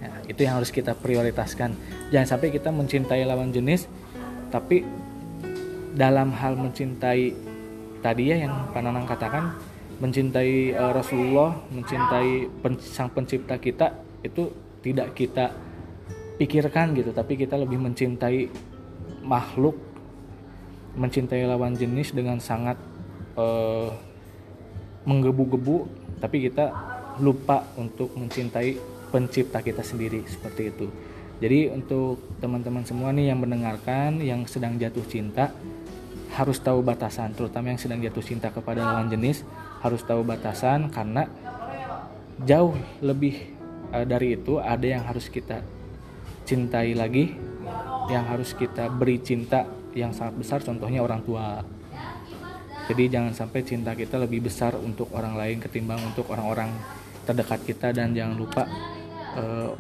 Ya, 0.03 0.13
itu 0.27 0.41
yang 0.43 0.59
harus 0.59 0.75
kita 0.75 0.97
prioritaskan. 0.99 1.77
Jangan 2.11 2.29
sampai 2.37 2.51
kita 2.51 2.75
mencintai 2.75 3.23
lawan 3.25 3.55
jenis 3.55 3.87
tapi 4.53 4.85
dalam 5.97 6.33
hal 6.37 6.57
mencintai 6.57 7.33
tadi 8.05 8.33
ya 8.33 8.37
yang 8.45 8.69
Pananang 8.73 9.09
katakan 9.09 9.57
mencintai 10.03 10.75
uh, 10.75 10.93
Rasulullah 10.93 11.55
mencintai 11.71 12.51
pen, 12.61 12.75
sang 12.83 13.09
pencipta 13.15 13.55
kita 13.57 13.97
itu 14.27 14.51
tidak 14.83 15.15
kita 15.15 15.55
pikirkan 16.37 16.97
gitu 16.99 17.15
tapi 17.15 17.39
kita 17.39 17.55
lebih 17.55 17.79
mencintai 17.79 18.51
makhluk 19.23 19.79
mencintai 20.99 21.47
lawan 21.47 21.79
jenis 21.79 22.11
dengan 22.13 22.43
sangat 22.43 22.77
uh, 23.39 23.95
menggebu-gebu 25.07 25.87
tapi 26.19 26.51
kita 26.51 26.75
lupa 27.21 27.69
untuk 27.77 28.15
mencintai 28.17 28.79
pencipta 29.13 29.61
kita 29.61 29.85
sendiri 29.85 30.25
seperti 30.25 30.73
itu. 30.73 30.87
Jadi 31.43 31.75
untuk 31.75 32.23
teman-teman 32.39 32.87
semua 32.87 33.11
nih 33.11 33.35
yang 33.35 33.43
mendengarkan 33.43 34.23
yang 34.23 34.47
sedang 34.47 34.79
jatuh 34.79 35.03
cinta 35.11 35.51
harus 36.33 36.57
tahu 36.63 36.81
batasan, 36.81 37.37
terutama 37.37 37.75
yang 37.75 37.81
sedang 37.83 38.01
jatuh 38.01 38.25
cinta 38.25 38.49
kepada 38.49 38.81
lawan 38.81 39.13
jenis 39.13 39.45
harus 39.85 40.01
tahu 40.07 40.25
batasan 40.25 40.89
karena 40.89 41.29
jauh 42.47 42.73
lebih 43.05 43.53
uh, 43.93 44.07
dari 44.07 44.39
itu 44.41 44.57
ada 44.63 44.87
yang 44.87 45.05
harus 45.05 45.29
kita 45.29 45.61
cintai 46.49 46.97
lagi, 46.97 47.37
yang 48.09 48.25
harus 48.31 48.57
kita 48.57 48.89
beri 48.89 49.21
cinta 49.21 49.69
yang 49.93 50.17
sangat 50.17 50.41
besar 50.41 50.59
contohnya 50.65 51.05
orang 51.05 51.21
tua. 51.21 51.61
Jadi 52.89 53.13
jangan 53.13 53.35
sampai 53.35 53.61
cinta 53.63 53.95
kita 53.95 54.19
lebih 54.19 54.47
besar 54.47 54.75
untuk 54.75 55.13
orang 55.15 55.39
lain 55.39 55.63
ketimbang 55.63 56.03
untuk 56.03 56.27
orang-orang 56.33 56.73
terdekat 57.23 57.61
kita 57.63 57.95
dan 57.95 58.15
jangan 58.17 58.35
lupa 58.35 58.63
uh, 59.39 59.71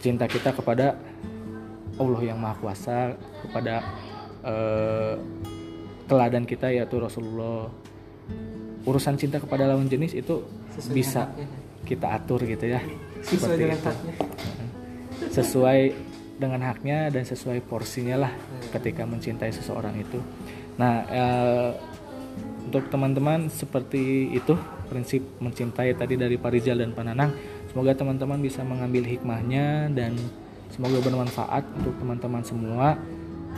cinta 0.00 0.24
kita 0.24 0.54
kepada 0.54 0.96
Allah 1.98 2.20
yang 2.22 2.38
Maha 2.38 2.54
Kuasa 2.62 3.18
kepada 3.42 3.82
uh, 4.46 5.14
teladan 6.06 6.46
kita 6.46 6.70
yaitu 6.70 6.96
Rasulullah. 6.96 7.68
Urusan 8.86 9.20
cinta 9.20 9.36
kepada 9.36 9.68
lawan 9.68 9.90
jenis 9.90 10.16
itu 10.16 10.40
sesuai 10.78 10.94
bisa 10.96 11.28
kita 11.84 12.08
atur 12.14 12.40
gitu 12.46 12.64
ya. 12.64 12.80
Sesuai 13.20 13.56
dengan 13.58 13.76
itu. 13.76 13.88
haknya. 13.90 14.14
Sesuai 15.28 15.80
dengan 16.38 16.60
haknya 16.62 16.98
dan 17.10 17.26
sesuai 17.26 17.58
porsinya 17.66 18.24
lah 18.24 18.32
hmm. 18.32 18.70
ketika 18.72 19.02
mencintai 19.04 19.50
seseorang 19.52 19.98
itu. 19.98 20.22
Nah 20.78 21.04
uh, 21.10 21.70
untuk 22.68 22.84
teman-teman 22.92 23.48
seperti 23.48 24.28
itu 24.36 24.52
prinsip 24.92 25.24
mencintai 25.40 25.96
tadi 25.96 26.20
dari 26.20 26.36
Pak 26.36 26.52
Rizal 26.52 26.84
dan 26.84 26.92
Pak 26.92 27.04
Nanang. 27.08 27.32
Semoga 27.72 27.96
teman-teman 27.96 28.36
bisa 28.44 28.60
mengambil 28.60 29.08
hikmahnya 29.08 29.88
dan 29.96 30.12
semoga 30.68 31.00
bermanfaat 31.00 31.64
untuk 31.80 31.96
teman-teman 31.96 32.44
semua. 32.44 33.00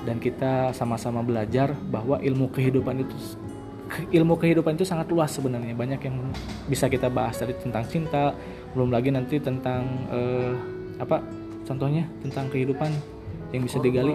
Dan 0.07 0.23
kita 0.23 0.71
sama-sama 0.73 1.21
belajar 1.21 1.75
bahwa 1.91 2.23
ilmu 2.23 2.49
kehidupan 2.55 3.03
itu 3.03 3.13
ilmu 4.17 4.39
kehidupan 4.39 4.79
itu 4.79 4.87
sangat 4.87 5.11
luas 5.11 5.35
sebenarnya. 5.35 5.75
Banyak 5.75 6.01
yang 6.07 6.17
bisa 6.71 6.87
kita 6.87 7.11
bahas 7.11 7.35
tadi 7.35 7.59
tentang 7.59 7.83
cinta 7.91 8.31
belum 8.79 8.95
lagi 8.95 9.11
nanti 9.11 9.43
tentang 9.43 9.83
eh, 10.15 10.55
apa 11.03 11.19
contohnya 11.67 12.07
tentang 12.23 12.47
kehidupan 12.47 12.95
yang 13.51 13.67
bisa 13.67 13.83
digali 13.83 14.15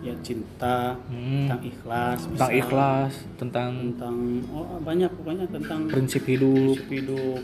ya 0.00 0.14
cinta 0.24 0.96
hmm. 1.12 1.44
tentang 1.44 1.60
ikhlas 1.60 2.18
tentang 2.24 2.50
bisa, 2.50 2.60
ikhlas 2.64 3.12
tentang 3.36 3.70
tentang 3.92 4.16
oh 4.48 4.80
banyak 4.80 5.10
pokoknya 5.12 5.44
tentang 5.52 5.80
prinsip 5.92 6.24
hidup. 6.24 6.72
prinsip 6.80 6.88
hidup 6.88 7.42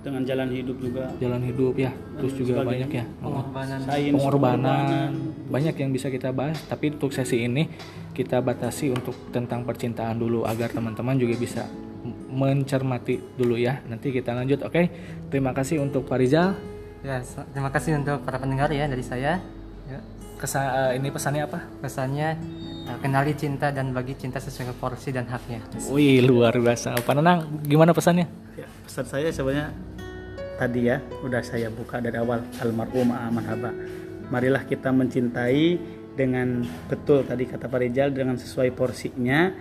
dengan 0.00 0.24
jalan 0.24 0.48
hidup 0.48 0.76
juga. 0.80 1.12
Jalan 1.20 1.42
hidup 1.44 1.74
ya. 1.76 1.92
Terus 1.92 2.32
juga 2.40 2.64
banyak 2.64 2.88
ya 2.88 3.04
pengorbanan. 3.20 3.78
Sains, 3.84 4.12
pengorbanan. 4.16 5.10
Banyak 5.52 5.74
yang 5.76 5.90
bisa 5.92 6.08
kita 6.08 6.32
bahas 6.32 6.56
tapi 6.64 6.96
untuk 6.96 7.12
sesi 7.12 7.44
ini 7.44 7.68
kita 8.16 8.40
batasi 8.40 8.88
untuk 8.92 9.12
tentang 9.28 9.64
percintaan 9.64 10.16
dulu 10.16 10.48
agar 10.48 10.72
teman-teman 10.72 11.20
juga 11.20 11.36
bisa 11.36 11.68
mencermati 12.32 13.20
dulu 13.36 13.60
ya. 13.60 13.84
Nanti 13.92 14.08
kita 14.08 14.32
lanjut 14.32 14.64
oke? 14.64 14.82
Terima 15.28 15.52
kasih 15.52 15.84
untuk 15.84 16.08
Pak 16.08 16.18
Rizal 16.20 16.56
ya 17.00 17.16
terima 17.56 17.72
kasih 17.72 17.96
untuk 17.96 18.20
para 18.24 18.36
pendengar 18.36 18.68
ya 18.72 18.88
dari 18.88 19.04
saya. 19.04 19.40
Ya 19.88 20.00
kesan 20.40 20.64
uh, 20.64 20.92
ini 20.96 21.12
pesannya 21.12 21.44
apa? 21.44 21.60
Pesannya 21.84 22.28
uh, 22.88 22.98
kenali 23.04 23.36
cinta 23.36 23.68
dan 23.68 23.92
bagi 23.92 24.16
cinta 24.16 24.40
sesuai 24.40 24.72
porsi 24.80 25.12
dan 25.12 25.28
haknya. 25.28 25.60
Wih 25.92 26.24
luar 26.24 26.56
biasa. 26.56 26.96
Pak 27.04 27.12
Nenang, 27.12 27.60
gimana 27.68 27.92
pesannya? 27.92 28.24
Ya, 28.56 28.64
pesan 28.88 29.04
saya 29.04 29.28
sebenarnya 29.28 29.76
tadi 30.56 30.88
ya 30.88 31.04
udah 31.20 31.44
saya 31.44 31.68
buka 31.68 32.00
dari 32.00 32.16
awal 32.16 32.40
almarhum 32.64 33.12
aman 33.12 33.44
haba. 33.44 33.70
Marilah 34.32 34.64
kita 34.64 34.88
mencintai 34.88 35.76
dengan 36.16 36.64
betul 36.88 37.22
tadi 37.28 37.44
kata 37.44 37.68
Pak 37.68 37.80
Rizal 37.80 38.10
dengan 38.10 38.40
sesuai 38.40 38.72
porsinya 38.72 39.52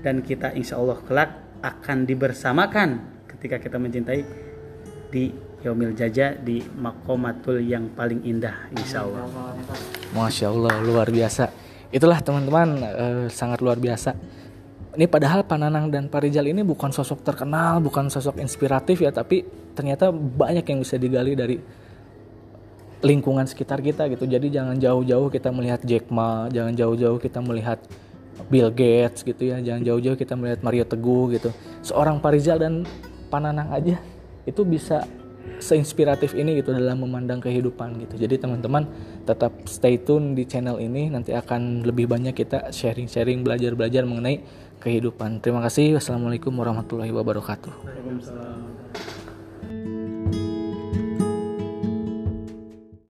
dan 0.00 0.22
kita 0.22 0.54
insya 0.54 0.78
Allah 0.78 0.98
kelak 1.02 1.30
akan 1.62 2.06
dibersamakan 2.06 2.88
ketika 3.26 3.58
kita 3.58 3.76
mencintai 3.78 4.22
di 5.10 5.30
Yaumil 5.62 5.94
Jaja 5.98 6.38
di 6.38 6.62
makomatul 6.62 7.58
yang 7.62 7.90
paling 7.94 8.22
indah 8.22 8.70
insya 8.78 9.02
Allah 9.02 9.26
Masya 10.12 10.52
Allah 10.52 10.74
luar 10.80 11.08
biasa 11.08 11.50
itulah 11.88 12.20
teman-teman 12.20 12.68
eh, 12.84 13.26
sangat 13.32 13.64
luar 13.64 13.80
biasa 13.80 14.12
ini 14.98 15.06
padahal 15.06 15.46
Pananang 15.46 15.92
dan 15.92 16.10
Parijal 16.10 16.48
ini 16.48 16.64
bukan 16.64 16.90
sosok 16.90 17.22
terkenal 17.22 17.78
bukan 17.80 18.10
sosok 18.10 18.40
inspiratif 18.42 19.04
ya 19.04 19.14
tapi 19.14 19.46
ternyata 19.78 20.10
banyak 20.10 20.66
yang 20.66 20.78
bisa 20.82 20.98
digali 20.98 21.38
dari 21.38 21.56
lingkungan 23.02 23.46
sekitar 23.46 23.78
kita 23.78 24.10
gitu. 24.10 24.26
Jadi 24.26 24.50
jangan 24.50 24.74
jauh-jauh 24.78 25.30
kita 25.30 25.54
melihat 25.54 25.80
Jack 25.86 26.10
Ma, 26.10 26.50
jangan 26.50 26.74
jauh-jauh 26.74 27.18
kita 27.22 27.38
melihat 27.38 27.78
Bill 28.50 28.70
Gates 28.74 29.22
gitu 29.22 29.54
ya, 29.54 29.62
jangan 29.62 29.82
jauh-jauh 29.86 30.18
kita 30.18 30.34
melihat 30.34 30.60
Mario 30.66 30.84
Teguh 30.86 31.38
gitu. 31.38 31.50
Seorang 31.82 32.18
Parizal 32.18 32.58
dan 32.58 32.82
Pananang 33.28 33.70
aja 33.70 34.00
itu 34.48 34.64
bisa 34.64 35.04
seinspiratif 35.56 36.36
ini 36.36 36.60
gitu 36.60 36.76
dalam 36.76 37.00
memandang 37.00 37.40
kehidupan 37.40 37.96
gitu. 38.04 38.20
Jadi 38.20 38.36
teman-teman 38.36 38.84
tetap 39.24 39.52
stay 39.64 39.96
tune 39.96 40.36
di 40.36 40.44
channel 40.44 40.76
ini 40.78 41.08
nanti 41.08 41.32
akan 41.32 41.82
lebih 41.88 42.06
banyak 42.06 42.36
kita 42.36 42.68
sharing-sharing 42.68 43.40
belajar-belajar 43.40 44.04
mengenai 44.04 44.44
kehidupan. 44.78 45.42
Terima 45.42 45.64
kasih. 45.64 45.98
Wassalamualaikum 45.98 46.54
warahmatullahi 46.54 47.10
wabarakatuh. 47.10 47.72
Waalaikumsalam 47.82 49.17